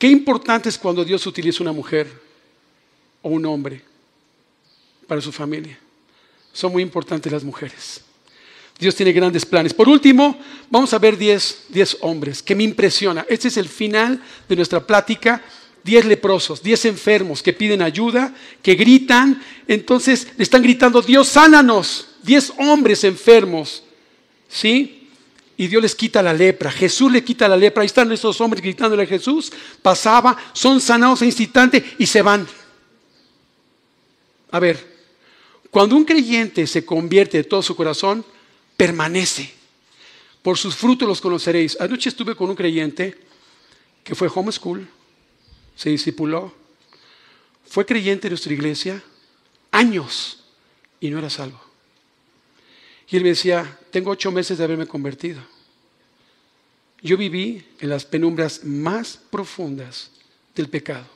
[0.00, 2.10] qué importante es cuando Dios utiliza una mujer
[3.22, 3.80] o un hombre
[5.06, 5.78] para su familia.
[6.52, 8.00] Son muy importantes las mujeres.
[8.78, 9.72] Dios tiene grandes planes.
[9.72, 13.24] Por último, vamos a ver 10 hombres que me impresiona.
[13.28, 15.44] Este es el final de nuestra plática.
[15.84, 19.40] 10 leprosos, 10 enfermos que piden ayuda, que gritan.
[19.68, 22.08] Entonces le están gritando, Dios, sánanos.
[22.22, 23.84] 10 hombres enfermos
[24.50, 24.99] ¿Sí?
[25.60, 26.72] Y Dios les quita la lepra.
[26.72, 27.82] Jesús le quita la lepra.
[27.82, 29.52] Ahí están esos hombres gritándole a Jesús.
[29.82, 32.48] Pasaba, son sanados a instante y se van.
[34.52, 34.82] A ver,
[35.70, 38.24] cuando un creyente se convierte de todo su corazón,
[38.74, 39.52] permanece.
[40.40, 41.78] Por sus frutos los conoceréis.
[41.78, 43.18] Anoche estuve con un creyente
[44.02, 44.88] que fue homeschool,
[45.76, 46.54] se discipuló,
[47.68, 49.04] fue creyente de nuestra iglesia
[49.72, 50.42] años
[51.00, 51.60] y no era salvo.
[53.10, 55.49] Y él me decía, tengo ocho meses de haberme convertido.
[57.02, 60.10] Yo viví en las penumbras más profundas
[60.54, 61.06] del pecado,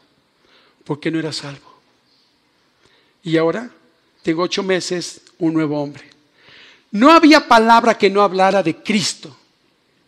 [0.84, 1.74] porque no era salvo.
[3.22, 3.70] Y ahora
[4.22, 6.04] tengo ocho meses, un nuevo hombre.
[6.90, 9.36] No había palabra que no hablara de Cristo.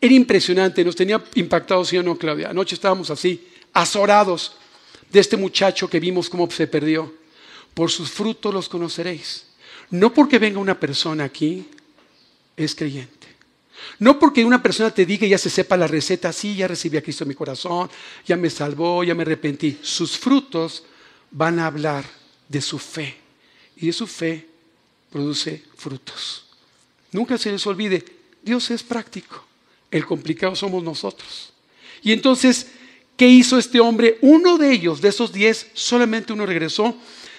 [0.00, 2.50] Era impresionante, nos tenía impactado, sí o no, Claudia.
[2.50, 4.56] Anoche estábamos así, azorados
[5.10, 7.12] de este muchacho que vimos cómo se perdió.
[7.74, 9.46] Por sus frutos los conoceréis.
[9.90, 11.68] No porque venga una persona aquí
[12.56, 13.15] es creyente.
[13.98, 16.96] No porque una persona te diga y ya se sepa la receta, sí, ya recibí
[16.96, 17.90] a Cristo en mi corazón,
[18.26, 19.78] ya me salvó, ya me arrepentí.
[19.82, 20.84] Sus frutos
[21.30, 22.04] van a hablar
[22.48, 23.16] de su fe.
[23.76, 24.46] Y de su fe
[25.10, 26.46] produce frutos.
[27.12, 28.04] Nunca se les olvide,
[28.42, 29.44] Dios es práctico.
[29.90, 31.52] El complicado somos nosotros.
[32.02, 32.68] Y entonces,
[33.16, 34.18] ¿qué hizo este hombre?
[34.20, 36.96] Uno de ellos, de esos diez, solamente uno regresó.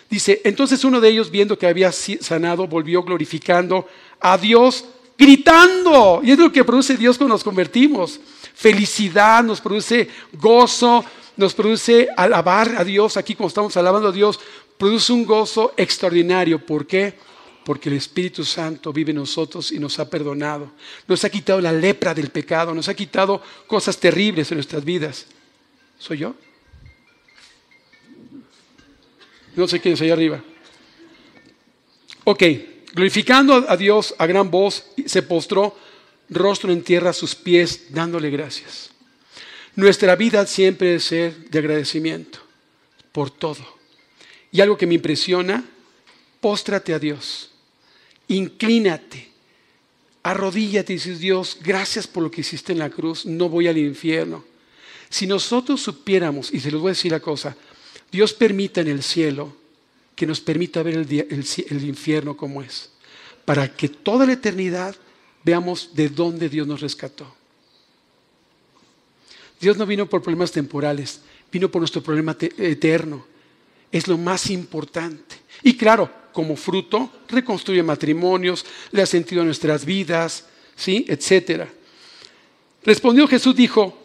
[0.09, 3.87] Dice, entonces uno de ellos, viendo que había sanado, volvió glorificando
[4.19, 4.85] a Dios
[5.18, 6.22] gritando.
[6.24, 8.20] Y es lo que produce Dios cuando nos convertimos.
[8.53, 11.03] Felicidad, nos produce gozo,
[11.36, 13.18] nos produce alabar a Dios.
[13.18, 14.39] Aquí como estamos alabando a Dios,
[14.78, 16.63] produce un gozo extraordinario.
[16.63, 17.13] ¿Por qué?
[17.63, 20.72] Porque el Espíritu Santo vive en nosotros y nos ha perdonado.
[21.07, 25.26] Nos ha quitado la lepra del pecado, nos ha quitado cosas terribles en nuestras vidas.
[25.99, 26.36] ¿Soy yo?
[29.55, 30.41] No sé quién es allá arriba.
[32.24, 32.43] Ok.
[32.93, 35.77] Glorificando a Dios a gran voz, se postró
[36.29, 38.89] rostro en tierra a sus pies, dándole gracias.
[39.75, 42.39] Nuestra vida siempre debe ser de agradecimiento
[43.11, 43.77] por todo.
[44.51, 45.63] Y algo que me impresiona,
[46.39, 47.51] póstrate a Dios,
[48.27, 49.29] inclínate,
[50.23, 53.77] arrodíllate y dices, Dios, gracias por lo que hiciste en la cruz, no voy al
[53.77, 54.43] infierno.
[55.09, 57.55] Si nosotros supiéramos, y se los voy a decir la cosa,
[58.11, 59.55] Dios permita en el cielo
[60.18, 62.89] que nos permita ver el, infierno como es,
[63.45, 64.95] para que toda la eternidad
[65.43, 67.32] veamos de dónde Dios nos rescató.
[69.61, 73.28] Dios no vino por problemas temporales, vino por nuestro problema eterno.
[73.91, 75.36] Es lo más importante.
[75.61, 80.45] Y claro, como fruto, reconstruye matrimonios, le ha sentido a nuestras vidas,
[80.76, 81.05] ¿sí?
[81.07, 81.72] Etcétera.
[82.84, 83.95] Respondió Jesús, dijo,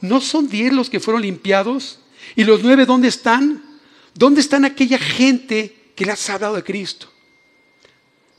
[0.00, 1.98] ¿no son diez los que fueron limpiados?
[2.34, 3.71] ¿Y los nueve dónde están?
[4.14, 7.10] ¿Dónde están aquella gente que le ha hablado de Cristo?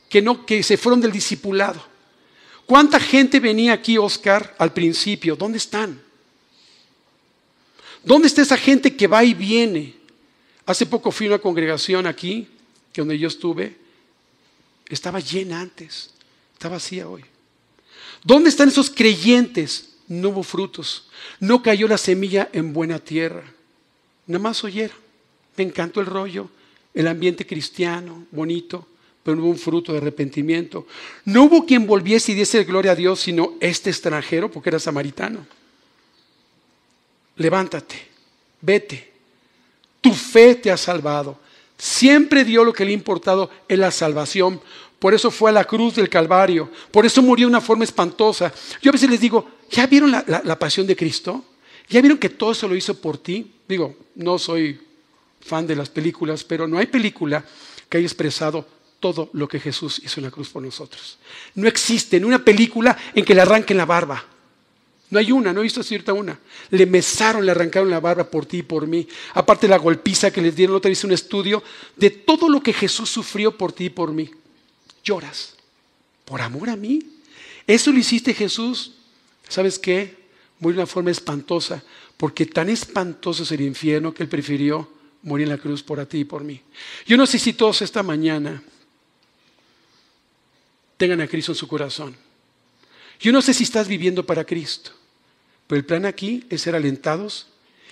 [0.08, 1.84] Que no, que se fueron del discipulado.
[2.66, 5.36] ¿Cuánta gente venía aquí, Oscar, al principio?
[5.36, 6.00] ¿Dónde están?
[8.02, 9.94] ¿Dónde está esa gente que va y viene?
[10.66, 12.48] Hace poco fui a una congregación aquí,
[12.92, 13.76] que donde yo estuve,
[14.88, 16.10] estaba llena antes,
[16.52, 17.24] está vacía hoy.
[18.22, 19.90] ¿Dónde están esos creyentes?
[20.06, 21.08] No hubo frutos,
[21.40, 23.44] no cayó la semilla en buena tierra,
[24.26, 25.03] nada más oyeron.
[25.56, 26.48] Me encantó el rollo,
[26.92, 28.86] el ambiente cristiano, bonito,
[29.22, 30.86] pero no hubo un fruto de arrepentimiento.
[31.24, 35.46] No hubo quien volviese y diese gloria a Dios, sino este extranjero, porque era samaritano.
[37.36, 37.96] Levántate,
[38.60, 39.12] vete.
[40.00, 41.38] Tu fe te ha salvado.
[41.78, 44.60] Siempre dio lo que le ha importado en la salvación.
[44.98, 46.70] Por eso fue a la cruz del Calvario.
[46.90, 48.52] Por eso murió de una forma espantosa.
[48.80, 51.44] Yo a veces les digo, ¿ya vieron la, la pasión de Cristo?
[51.88, 53.52] ¿Ya vieron que todo eso lo hizo por ti?
[53.66, 54.80] Digo, no soy
[55.44, 57.44] fan de las películas, pero no hay película
[57.88, 58.66] que haya expresado
[58.98, 61.18] todo lo que Jesús hizo en la cruz por nosotros.
[61.54, 64.24] No existe en una película en que le arranquen la barba.
[65.10, 66.40] No hay una, no he visto cierta una.
[66.70, 69.06] Le mesaron, le arrancaron la barba por ti y por mí.
[69.34, 71.62] Aparte de la golpiza que les dieron, otra vez un estudio
[71.94, 74.30] de todo lo que Jesús sufrió por ti y por mí.
[75.04, 75.54] Lloras.
[76.24, 77.00] ¿Por amor a mí?
[77.66, 78.94] Eso lo hiciste Jesús.
[79.46, 80.16] ¿Sabes qué?
[80.58, 81.84] Murió de una forma espantosa.
[82.16, 84.93] Porque tan espantoso es el infierno que Él prefirió
[85.24, 86.60] morir en la cruz por ti y por mí.
[87.06, 88.62] Yo no sé si todos esta mañana
[90.96, 92.16] tengan a Cristo en su corazón.
[93.18, 94.92] Yo no sé si estás viviendo para Cristo,
[95.66, 97.48] pero el plan aquí es ser alentados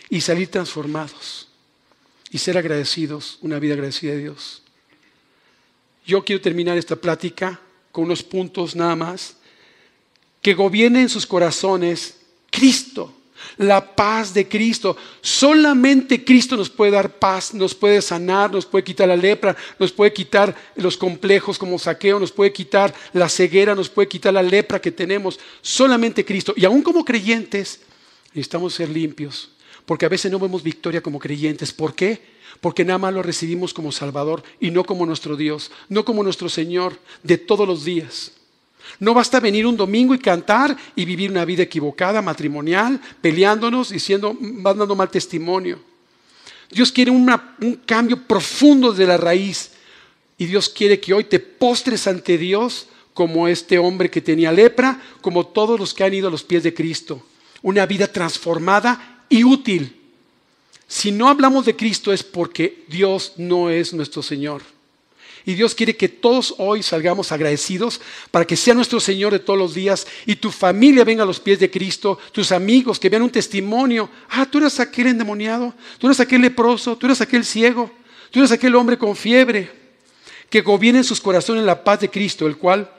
[0.08, 1.48] y salir transformados
[2.30, 4.62] y ser agradecidos, una vida agradecida de Dios.
[6.04, 7.60] Yo quiero terminar esta plática
[7.92, 9.36] con unos puntos nada más.
[10.40, 12.16] Que gobierne en sus corazones
[12.50, 13.14] Cristo
[13.58, 14.96] la paz de Cristo.
[15.20, 19.92] Solamente Cristo nos puede dar paz, nos puede sanar, nos puede quitar la lepra, nos
[19.92, 24.42] puede quitar los complejos como saqueo, nos puede quitar la ceguera, nos puede quitar la
[24.42, 25.38] lepra que tenemos.
[25.60, 26.54] Solamente Cristo.
[26.56, 27.80] Y aún como creyentes,
[28.34, 29.50] necesitamos ser limpios.
[29.86, 31.72] Porque a veces no vemos victoria como creyentes.
[31.72, 32.20] ¿Por qué?
[32.60, 36.48] Porque nada más lo recibimos como Salvador y no como nuestro Dios, no como nuestro
[36.48, 38.32] Señor de todos los días.
[38.98, 44.36] No basta venir un domingo y cantar y vivir una vida equivocada, matrimonial, peleándonos, diciendo,
[44.40, 45.78] dando mal testimonio.
[46.70, 47.26] Dios quiere un
[47.84, 49.72] cambio profundo de la raíz.
[50.38, 55.00] Y Dios quiere que hoy te postres ante Dios como este hombre que tenía lepra,
[55.20, 57.22] como todos los que han ido a los pies de Cristo.
[57.62, 60.00] Una vida transformada y útil.
[60.88, 64.62] Si no hablamos de Cristo es porque Dios no es nuestro Señor.
[65.44, 69.58] Y Dios quiere que todos hoy salgamos agradecidos para que sea nuestro Señor de todos
[69.58, 73.22] los días y tu familia venga a los pies de Cristo, tus amigos que vean
[73.22, 74.08] un testimonio.
[74.30, 77.90] Ah, tú eres aquel endemoniado, tú eres aquel leproso, tú eres aquel ciego,
[78.30, 79.82] tú eres aquel hombre con fiebre.
[80.48, 82.90] Que gobierne en sus corazones la paz de Cristo, el cual,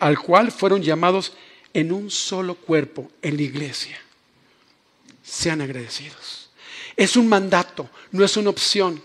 [0.00, 1.34] al cual fueron llamados
[1.72, 4.00] en un solo cuerpo, en la iglesia.
[5.22, 6.50] Sean agradecidos.
[6.96, 9.00] Es un mandato, no es una opción.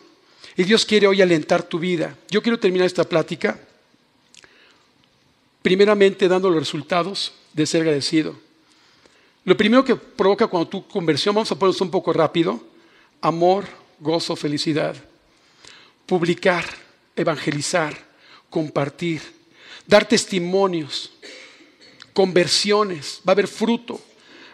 [0.57, 2.15] Y Dios quiere hoy alentar tu vida.
[2.29, 3.59] Yo quiero terminar esta plática
[5.61, 8.35] primeramente dando los resultados de ser agradecido.
[9.45, 12.63] Lo primero que provoca cuando tu conversión, vamos a ponerlo un poco rápido,
[13.19, 13.65] amor,
[13.99, 14.95] gozo, felicidad.
[16.05, 16.65] Publicar,
[17.15, 17.97] evangelizar,
[18.49, 19.21] compartir,
[19.87, 21.11] dar testimonios,
[22.13, 23.99] conversiones, va a haber fruto.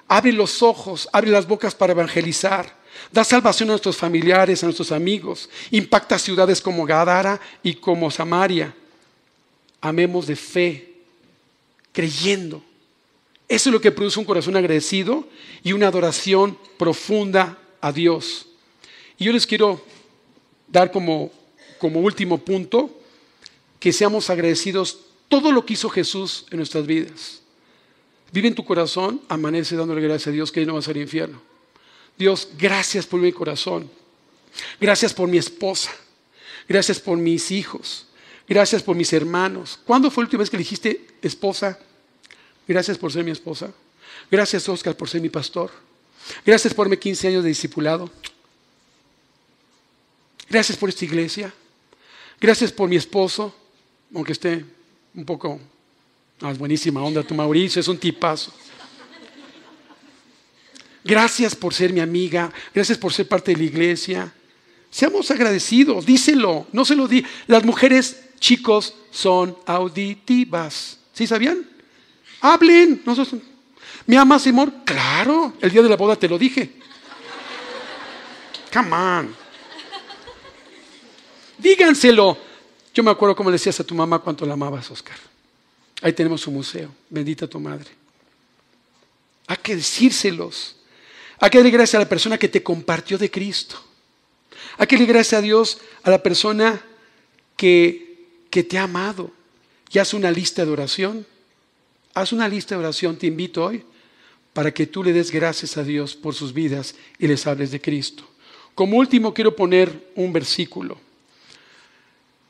[0.08, 2.81] Abre los ojos, abre las bocas para evangelizar.
[3.12, 5.50] Da salvación a nuestros familiares, a nuestros amigos.
[5.72, 8.76] Impacta ciudades como Gadara y como Samaria.
[9.80, 10.94] Amemos de fe,
[11.92, 12.64] creyendo.
[13.48, 15.28] Eso es lo que produce un corazón agradecido
[15.64, 18.48] y una adoración profunda a Dios.
[19.18, 19.84] Y yo les quiero
[20.68, 21.32] dar como,
[21.80, 22.90] como último punto
[23.80, 27.42] que seamos agradecidos todo lo que hizo Jesús en nuestras vidas.
[28.32, 31.42] Vive en tu corazón, amanece dándole gracias a Dios que no va a ser infierno.
[32.18, 33.90] Dios, gracias por mi corazón.
[34.80, 35.92] Gracias por mi esposa.
[36.68, 38.08] Gracias por mis hijos.
[38.48, 39.80] Gracias por mis hermanos.
[39.86, 41.80] ¿Cuándo fue la última vez que le dijiste esposa?
[42.68, 43.72] Gracias por ser mi esposa.
[44.30, 45.72] Gracias, Oscar, por ser mi pastor.
[46.46, 48.10] Gracias por mis 15 años de discipulado.
[50.50, 51.54] Gracias por esta iglesia.
[52.40, 53.54] Gracias por mi esposo,
[54.14, 54.66] aunque esté
[55.14, 55.60] un poco.
[56.42, 58.52] Ah, es buenísima onda tu Mauricio, es un tipazo.
[61.04, 64.34] Gracias por ser mi amiga, gracias por ser parte de la iglesia.
[64.90, 67.26] Seamos agradecidos, díselo, no se lo di.
[67.48, 71.00] Las mujeres, chicos, son auditivas.
[71.14, 71.68] ¿Sí sabían?
[72.42, 73.02] Hablen.
[73.06, 73.42] Nosotros,
[74.06, 74.72] ¿Me amas, amor?
[74.84, 76.72] Claro, el día de la boda te lo dije.
[78.74, 79.36] Come on.
[81.58, 82.38] Díganselo.
[82.94, 85.18] Yo me acuerdo cómo le decías a tu mamá cuánto la amabas, Oscar.
[86.02, 86.90] Ahí tenemos su museo.
[87.10, 87.90] Bendita tu madre.
[89.48, 90.76] Hay que decírselos.
[91.42, 93.84] Hay que darle gracias a la persona que te compartió de Cristo.
[94.78, 96.82] Hay que darle gracias a Dios a la persona
[97.58, 99.32] que, que te ha amado.
[99.92, 101.26] Y haz una lista de oración.
[102.14, 103.84] Haz una lista de oración, te invito hoy,
[104.54, 107.82] para que tú le des gracias a Dios por sus vidas y les hables de
[107.82, 108.24] Cristo.
[108.76, 111.00] Como último quiero poner un versículo.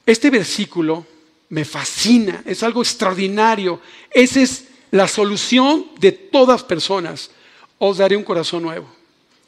[0.05, 1.05] Este versículo
[1.49, 3.79] me fascina, es algo extraordinario.
[4.09, 7.31] Esa es la solución de todas personas.
[7.83, 8.85] Os daré un corazón nuevo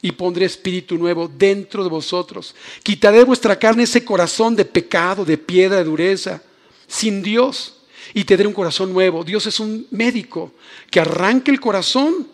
[0.02, 2.52] y pondré espíritu nuevo dentro de vosotros.
[2.82, 6.42] Quitaré de vuestra carne ese corazón de pecado, de piedra, de dureza,
[6.88, 7.76] sin Dios.
[8.12, 9.22] Y te daré un corazón nuevo.
[9.22, 10.52] Dios es un médico
[10.90, 12.26] que arranque el corazón,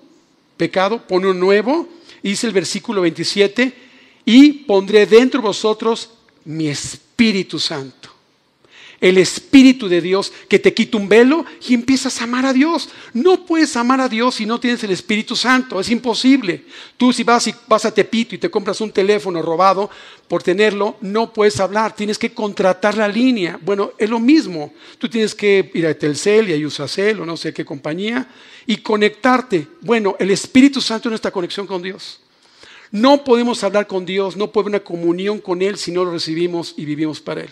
[0.57, 1.86] pecado, pone un nuevo.
[2.22, 3.74] Dice el versículo 27,
[4.24, 6.09] y pondré dentro de vosotros
[6.46, 8.09] mi Espíritu Santo
[9.01, 12.90] el Espíritu de Dios que te quita un velo y empiezas a amar a Dios.
[13.14, 16.64] No puedes amar a Dios si no tienes el Espíritu Santo, es imposible.
[16.96, 19.90] Tú si vas, y vas a Tepito y te compras un teléfono robado
[20.28, 23.59] por tenerlo, no puedes hablar, tienes que contratar la línea.
[23.62, 24.72] Bueno, es lo mismo.
[24.98, 28.28] Tú tienes que ir a Telcel y a Usacel o no sé qué compañía
[28.66, 29.66] y conectarte.
[29.80, 32.20] Bueno, el Espíritu Santo es nuestra conexión con Dios.
[32.92, 36.12] No podemos hablar con Dios, no puede haber una comunión con Él si no lo
[36.12, 37.51] recibimos y vivimos para Él.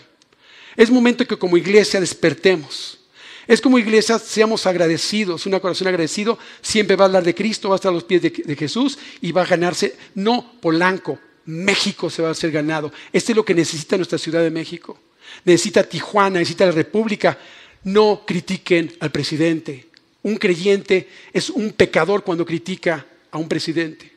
[0.79, 2.99] Es momento que como iglesia despertemos.
[3.45, 5.45] Es como iglesia seamos agradecidos.
[5.45, 8.21] Una corazón agradecido siempre va a hablar de Cristo, va a estar a los pies
[8.21, 12.93] de, Jesús y va a ganarse, no Polanco, México se va a ser ganado.
[13.11, 14.97] Este es lo que necesita nuestra Ciudad de México.
[15.43, 17.37] Necesita Tijuana, necesita la República.
[17.83, 19.89] No critiquen al presidente.
[20.23, 24.13] Un creyente es un pecador cuando critica a un presidente.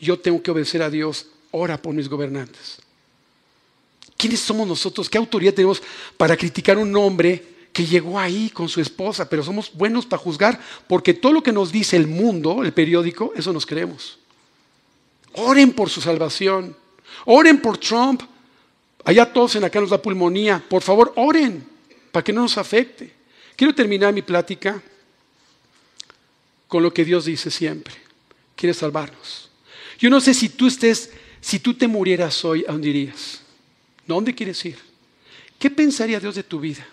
[0.00, 1.26] Yo tengo que obedecer a Dios.
[1.52, 2.78] Ora por mis gobernantes.
[4.16, 5.10] ¿Quiénes somos nosotros?
[5.10, 5.82] ¿Qué autoridad tenemos
[6.16, 9.28] para criticar a un hombre que llegó ahí con su esposa?
[9.28, 13.32] Pero somos buenos para juzgar porque todo lo que nos dice el mundo, el periódico,
[13.36, 14.18] eso nos creemos.
[15.34, 16.74] Oren por su salvación.
[17.26, 18.22] Oren por Trump.
[19.04, 20.64] Allá todos en acá nos da pulmonía.
[20.68, 21.64] Por favor, oren
[22.10, 23.12] para que no nos afecte.
[23.54, 24.82] Quiero terminar mi plática
[26.68, 27.94] con lo que Dios dice siempre.
[28.54, 29.50] Quiere salvarnos.
[29.98, 31.10] Yo no sé si tú estés,
[31.40, 33.45] si tú te murieras hoy, ¿a dónde irías?
[34.06, 34.78] ¿Dónde quieres ir?
[35.58, 36.86] ¿Qué pensaría Dios de tu vida?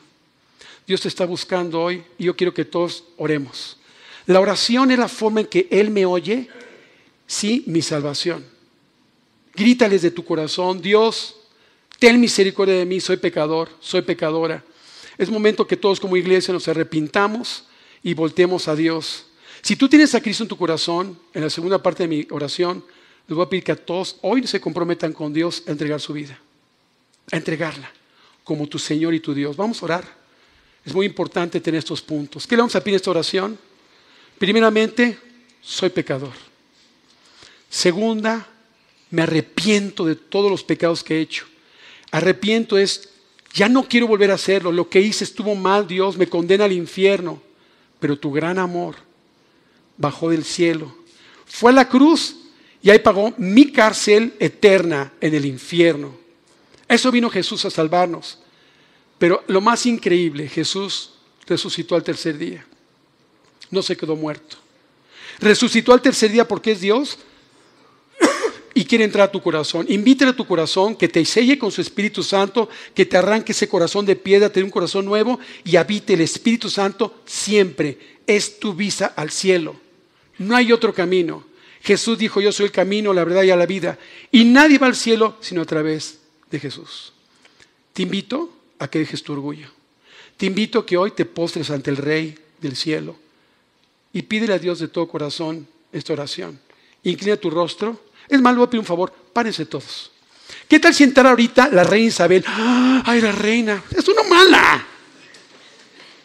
[0.88, 3.78] Dios te está buscando hoy y yo quiero que todos oremos.
[4.26, 6.48] La oración es la forma en que Él me oye,
[7.28, 8.46] sí, mi salvación.
[9.54, 11.36] Grítales de tu corazón, Dios,
[12.00, 14.64] ten misericordia de mí, soy pecador, soy pecadora.
[15.18, 17.66] Es momento que todos como iglesia nos arrepintamos
[18.02, 19.26] y voltemos a Dios.
[19.62, 22.84] Si tú tienes a Cristo en tu corazón, en la segunda parte de mi oración,
[23.28, 26.14] les voy a pedir que a todos hoy se comprometan con Dios a entregar su
[26.14, 26.40] vida
[27.34, 27.92] a entregarla
[28.44, 29.58] como tu Señor y tu Dios.
[29.58, 30.08] Vamos a orar.
[30.86, 32.46] Es muy importante tener estos puntos.
[32.46, 33.58] ¿Qué le vamos a pedir en esta oración?
[34.38, 35.18] Primeramente,
[35.60, 36.34] soy pecador.
[37.70, 38.48] Segunda,
[39.10, 41.46] me arrepiento de todos los pecados que he hecho.
[42.12, 43.10] Arrepiento es,
[43.54, 44.72] ya no quiero volver a hacerlo.
[44.72, 47.42] Lo que hice estuvo mal, Dios, me condena al infierno.
[48.00, 48.98] Pero tu gran amor
[49.98, 50.96] bajó del cielo.
[51.46, 52.36] Fue a la cruz
[52.84, 56.23] y ahí pagó mi cárcel eterna en el infierno.
[56.88, 58.40] Eso vino Jesús a salvarnos.
[59.18, 61.12] Pero lo más increíble, Jesús
[61.48, 62.66] resucitó al tercer día.
[63.72, 64.58] No se quedó muerto.
[65.40, 67.18] Resucitó al tercer día porque es Dios
[68.74, 69.86] y quiere entrar a tu corazón.
[69.90, 73.68] Invítale a tu corazón que te selle con su Espíritu Santo, que te arranque ese
[73.68, 77.98] corazón de piedra, te dé un corazón nuevo y habite el Espíritu Santo siempre.
[78.26, 79.76] Es tu visa al cielo.
[80.38, 81.46] No hay otro camino.
[81.82, 84.00] Jesús dijo, yo soy el camino, la verdad y la vida.
[84.32, 86.23] Y nadie va al cielo sino a través
[86.54, 87.12] de Jesús.
[87.94, 88.50] Te invito
[88.80, 89.68] a que dejes tu orgullo.
[90.38, 93.18] Te invito a que hoy te postres ante el Rey del cielo
[94.14, 96.60] y pídele a Dios de todo corazón esta oración.
[97.04, 98.00] Inclina tu rostro.
[98.30, 100.12] Es más, le voy a pedir un favor, párense todos.
[100.68, 102.46] ¿Qué tal si entrara ahorita la reina Isabel?
[102.48, 103.84] ¡Ay, la reina!
[103.90, 104.88] ¡Es una mala!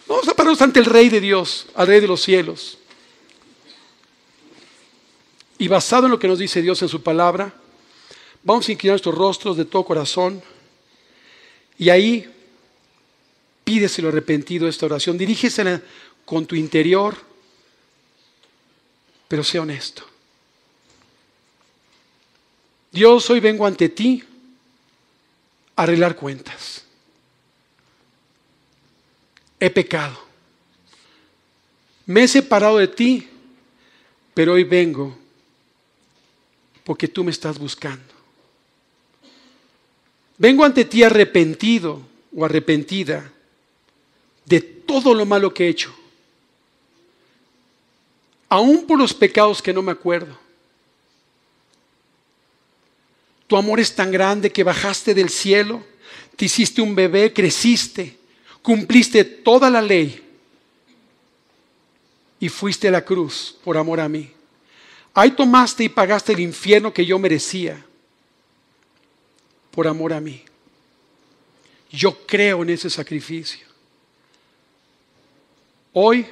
[0.07, 2.79] Vamos a pararnos ante el Rey de Dios, al Rey de los cielos.
[5.59, 7.55] Y basado en lo que nos dice Dios en su palabra,
[8.49, 10.43] Vamos a inclinar nuestros rostros de todo corazón
[11.77, 12.27] y ahí
[13.63, 15.19] pídeselo arrepentido esta oración.
[15.19, 15.83] Dirígesela
[16.25, 17.15] con tu interior,
[19.29, 20.03] pero sea honesto.
[22.91, 24.25] Dios, hoy vengo ante ti
[25.77, 26.87] a arreglar cuentas.
[29.61, 30.19] He pecado.
[32.07, 33.29] Me he separado de ti,
[34.33, 35.19] pero hoy vengo
[36.83, 38.18] porque tú me estás buscando.
[40.39, 42.01] Vengo ante ti arrepentido
[42.35, 43.31] o arrepentida
[44.45, 45.95] de todo lo malo que he hecho,
[48.49, 50.39] aún por los pecados que no me acuerdo.
[53.49, 55.85] Tu amor es tan grande que bajaste del cielo,
[56.37, 58.17] te hiciste un bebé, creciste,
[58.63, 60.23] cumpliste toda la ley
[62.39, 64.31] y fuiste a la cruz por amor a mí.
[65.15, 67.85] Ahí tomaste y pagaste el infierno que yo merecía
[69.79, 70.43] por amor a mí.
[71.93, 73.65] Yo creo en ese sacrificio.
[75.93, 76.27] Hoy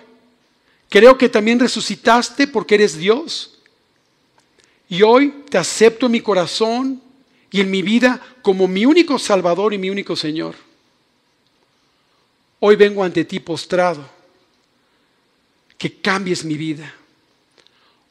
[0.88, 3.60] creo que también resucitaste porque eres Dios.
[4.88, 7.00] Y hoy te acepto en mi corazón
[7.52, 10.56] y en mi vida como mi único Salvador y mi único Señor.
[12.58, 14.10] Hoy vengo ante ti postrado.
[15.78, 16.92] Que cambies mi vida.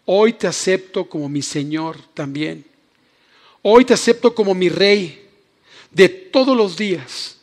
[0.06, 2.64] Hoy te acepto como mi Señor también.
[3.64, 5.24] Hoy te acepto como mi Rey
[5.96, 7.38] de todos los días.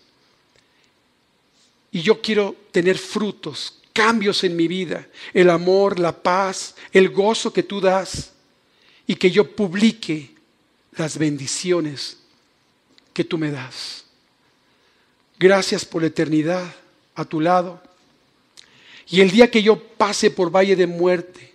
[1.91, 7.53] Y yo quiero tener frutos, cambios en mi vida, el amor, la paz, el gozo
[7.53, 8.33] que tú das
[9.07, 10.35] y que yo publique
[10.97, 12.19] las bendiciones
[13.15, 14.05] que tú me das.
[15.39, 16.75] Gracias por la eternidad
[17.15, 17.83] a tu lado.
[19.09, 21.55] Y el día que yo pase por valle de muerte,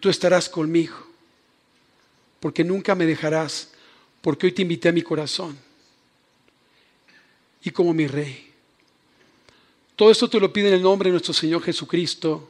[0.00, 0.96] tú estarás conmigo,
[2.40, 3.70] porque nunca me dejarás,
[4.20, 5.67] porque hoy te invité a mi corazón
[7.62, 8.48] y como mi Rey.
[9.96, 12.48] Todo esto te lo pide en el nombre de nuestro Señor Jesucristo.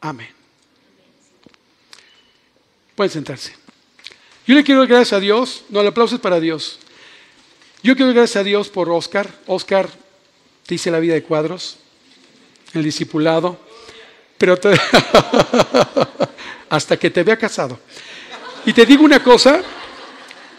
[0.00, 0.28] Amén.
[2.94, 3.54] Pueden sentarse.
[4.46, 5.64] Yo le quiero dar gracias a Dios.
[5.68, 6.78] No, el aplauso es para Dios.
[7.82, 9.28] Yo quiero dar gracias a Dios por Oscar.
[9.46, 9.88] Oscar
[10.66, 11.78] te hice la vida de cuadros,
[12.72, 13.58] el discipulado,
[14.38, 14.58] pero
[16.68, 17.80] hasta que te vea casado.
[18.64, 19.62] Y te digo una cosa,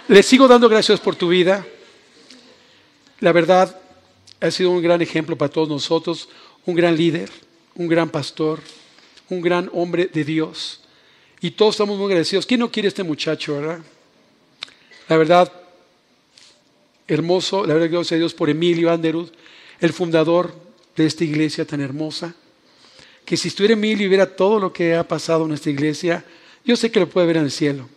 [0.08, 1.66] le sigo dando gracias por tu vida.
[3.22, 3.80] La verdad,
[4.42, 6.28] ha sido un gran ejemplo para todos nosotros,
[6.66, 7.30] un gran líder,
[7.76, 8.60] un gran pastor,
[9.30, 10.82] un gran hombre de Dios.
[11.40, 12.48] Y todos estamos muy agradecidos.
[12.48, 13.80] ¿Quién no quiere este muchacho, verdad?
[15.08, 15.54] La verdad,
[17.08, 19.30] hermoso, la verdad, gracias a Dios por Emilio Anderud,
[19.80, 20.54] el fundador
[20.96, 22.34] de esta iglesia tan hermosa.
[23.24, 26.26] Que si estuviera Emilio y viera todo lo que ha pasado en esta iglesia,
[26.66, 27.88] yo sé que lo puede ver en el cielo.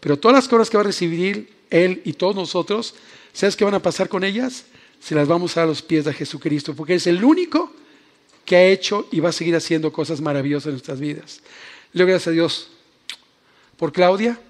[0.00, 2.94] Pero todas las cosas que va a recibir él y todos nosotros,
[3.32, 4.66] ¿sabes qué van a pasar con ellas?
[5.04, 7.70] Se las vamos a dar a los pies de Jesucristo, porque es el único
[8.46, 11.42] que ha hecho y va a seguir haciendo cosas maravillosas en nuestras vidas.
[11.92, 12.68] Le doy gracias a Dios
[13.76, 14.40] por Claudia,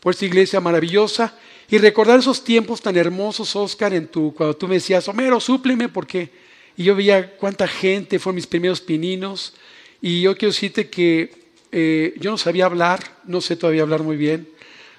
[0.00, 1.38] por esta iglesia maravillosa
[1.70, 5.88] y recordar esos tiempos tan hermosos, Oscar, en tu, cuando tú me decías, Homero, súpleme,
[5.88, 6.30] porque
[6.76, 9.54] y yo veía cuánta gente fueron mis primeros pininos
[10.02, 11.32] y yo quiero decirte que
[11.70, 14.48] eh, yo no sabía hablar, no sé todavía hablar muy bien,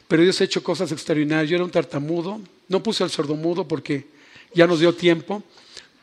[0.07, 1.49] pero Dios ha hecho cosas extraordinarias.
[1.49, 2.39] Yo era un tartamudo,
[2.70, 4.05] no puse al sordomudo porque
[4.54, 5.43] ya nos dio tiempo,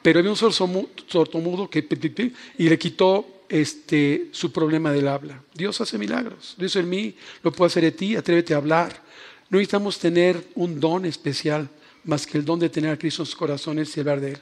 [0.03, 1.87] pero había un sordomudo que
[2.59, 5.43] y le quitó este, su problema del habla.
[5.55, 6.55] Dios hace milagros.
[6.59, 8.17] Dios en mí lo puede hacer en ti.
[8.17, 9.03] Atrévete a hablar.
[9.51, 11.69] No necesitamos tener un don especial
[12.05, 14.39] más que el don de tener a Cristo en sus corazones y hablar de Él.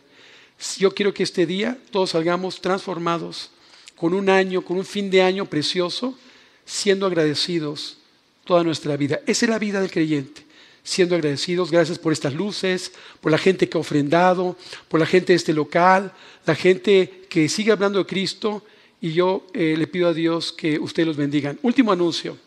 [0.79, 3.51] Yo quiero que este día todos salgamos transformados
[3.95, 6.17] con un año, con un fin de año precioso,
[6.65, 7.99] siendo agradecidos
[8.45, 9.21] toda nuestra vida.
[9.27, 10.46] Esa es la vida del creyente
[10.87, 11.71] siendo agradecidos.
[11.71, 14.57] Gracias por estas luces, por la gente que ha ofrendado,
[14.89, 16.13] por la gente de este local,
[16.47, 18.63] la gente que sigue hablando de Cristo.
[19.01, 21.59] Y yo eh, le pido a Dios que ustedes los bendigan.
[21.63, 22.39] Último anuncio.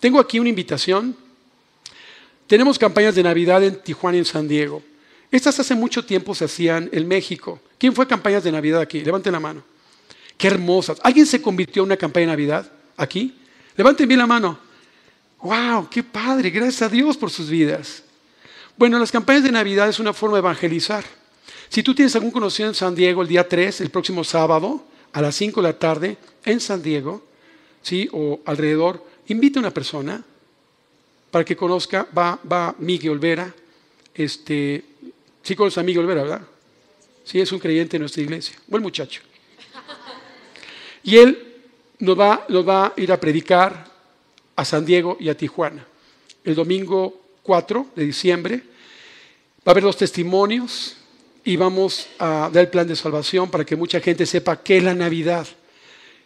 [0.00, 1.14] Tengo aquí una invitación.
[2.46, 4.82] Tenemos campañas de Navidad en Tijuana y en San Diego.
[5.30, 7.60] Estas hace mucho tiempo se hacían en México.
[7.78, 9.00] ¿Quién fue a campañas de Navidad aquí?
[9.00, 9.62] Levanten la mano.
[10.36, 10.98] Qué hermosas.
[11.02, 13.38] ¿Alguien se convirtió en una campaña de Navidad aquí?
[13.76, 14.58] Levanten bien la mano.
[15.42, 15.88] ¡Wow!
[15.90, 16.50] ¡Qué padre!
[16.50, 18.04] Gracias a Dios por sus vidas.
[18.76, 21.04] Bueno, las campañas de Navidad es una forma de evangelizar.
[21.68, 25.20] Si tú tienes algún conocido en San Diego el día 3, el próximo sábado, a
[25.20, 27.24] las 5 de la tarde, en San Diego,
[27.82, 28.08] ¿sí?
[28.12, 30.22] o alrededor, invita a una persona
[31.30, 33.52] para que conozca, va, va Miguel Olvera,
[34.14, 34.84] este,
[35.42, 36.42] sí conoces a Miguel Olvera, ¿verdad?
[37.24, 39.22] Sí, es un creyente en nuestra iglesia, buen muchacho.
[41.02, 41.56] Y él
[41.98, 43.91] nos va, nos va a ir a predicar
[44.62, 45.84] a San Diego y a Tijuana.
[46.44, 50.96] El domingo 4 de diciembre va a haber los testimonios
[51.44, 54.84] y vamos a dar el plan de salvación para que mucha gente sepa qué es
[54.84, 55.46] la Navidad.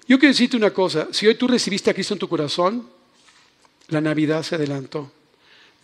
[0.07, 2.87] Yo quiero decirte una cosa, si hoy tú recibiste a Cristo en tu corazón,
[3.89, 5.11] la Navidad se adelantó.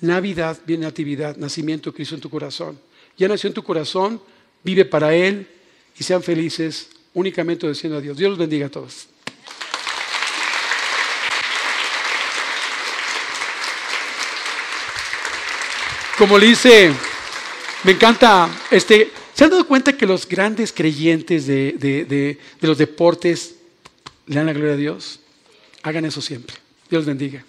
[0.00, 2.78] Navidad viene natividad, nacimiento de Cristo en tu corazón.
[3.16, 4.20] Ya nació en tu corazón,
[4.62, 5.48] vive para Él
[5.98, 8.16] y sean felices únicamente diciendo a Dios.
[8.16, 9.08] Dios los bendiga a todos.
[16.18, 16.92] Como le dice,
[17.84, 23.56] me encanta, este, ¿se han dado cuenta que los grandes creyentes de, de los deportes
[24.26, 25.20] le dan la gloria a Dios?
[25.82, 26.56] Hagan eso siempre.
[26.90, 27.44] Dios bendiga.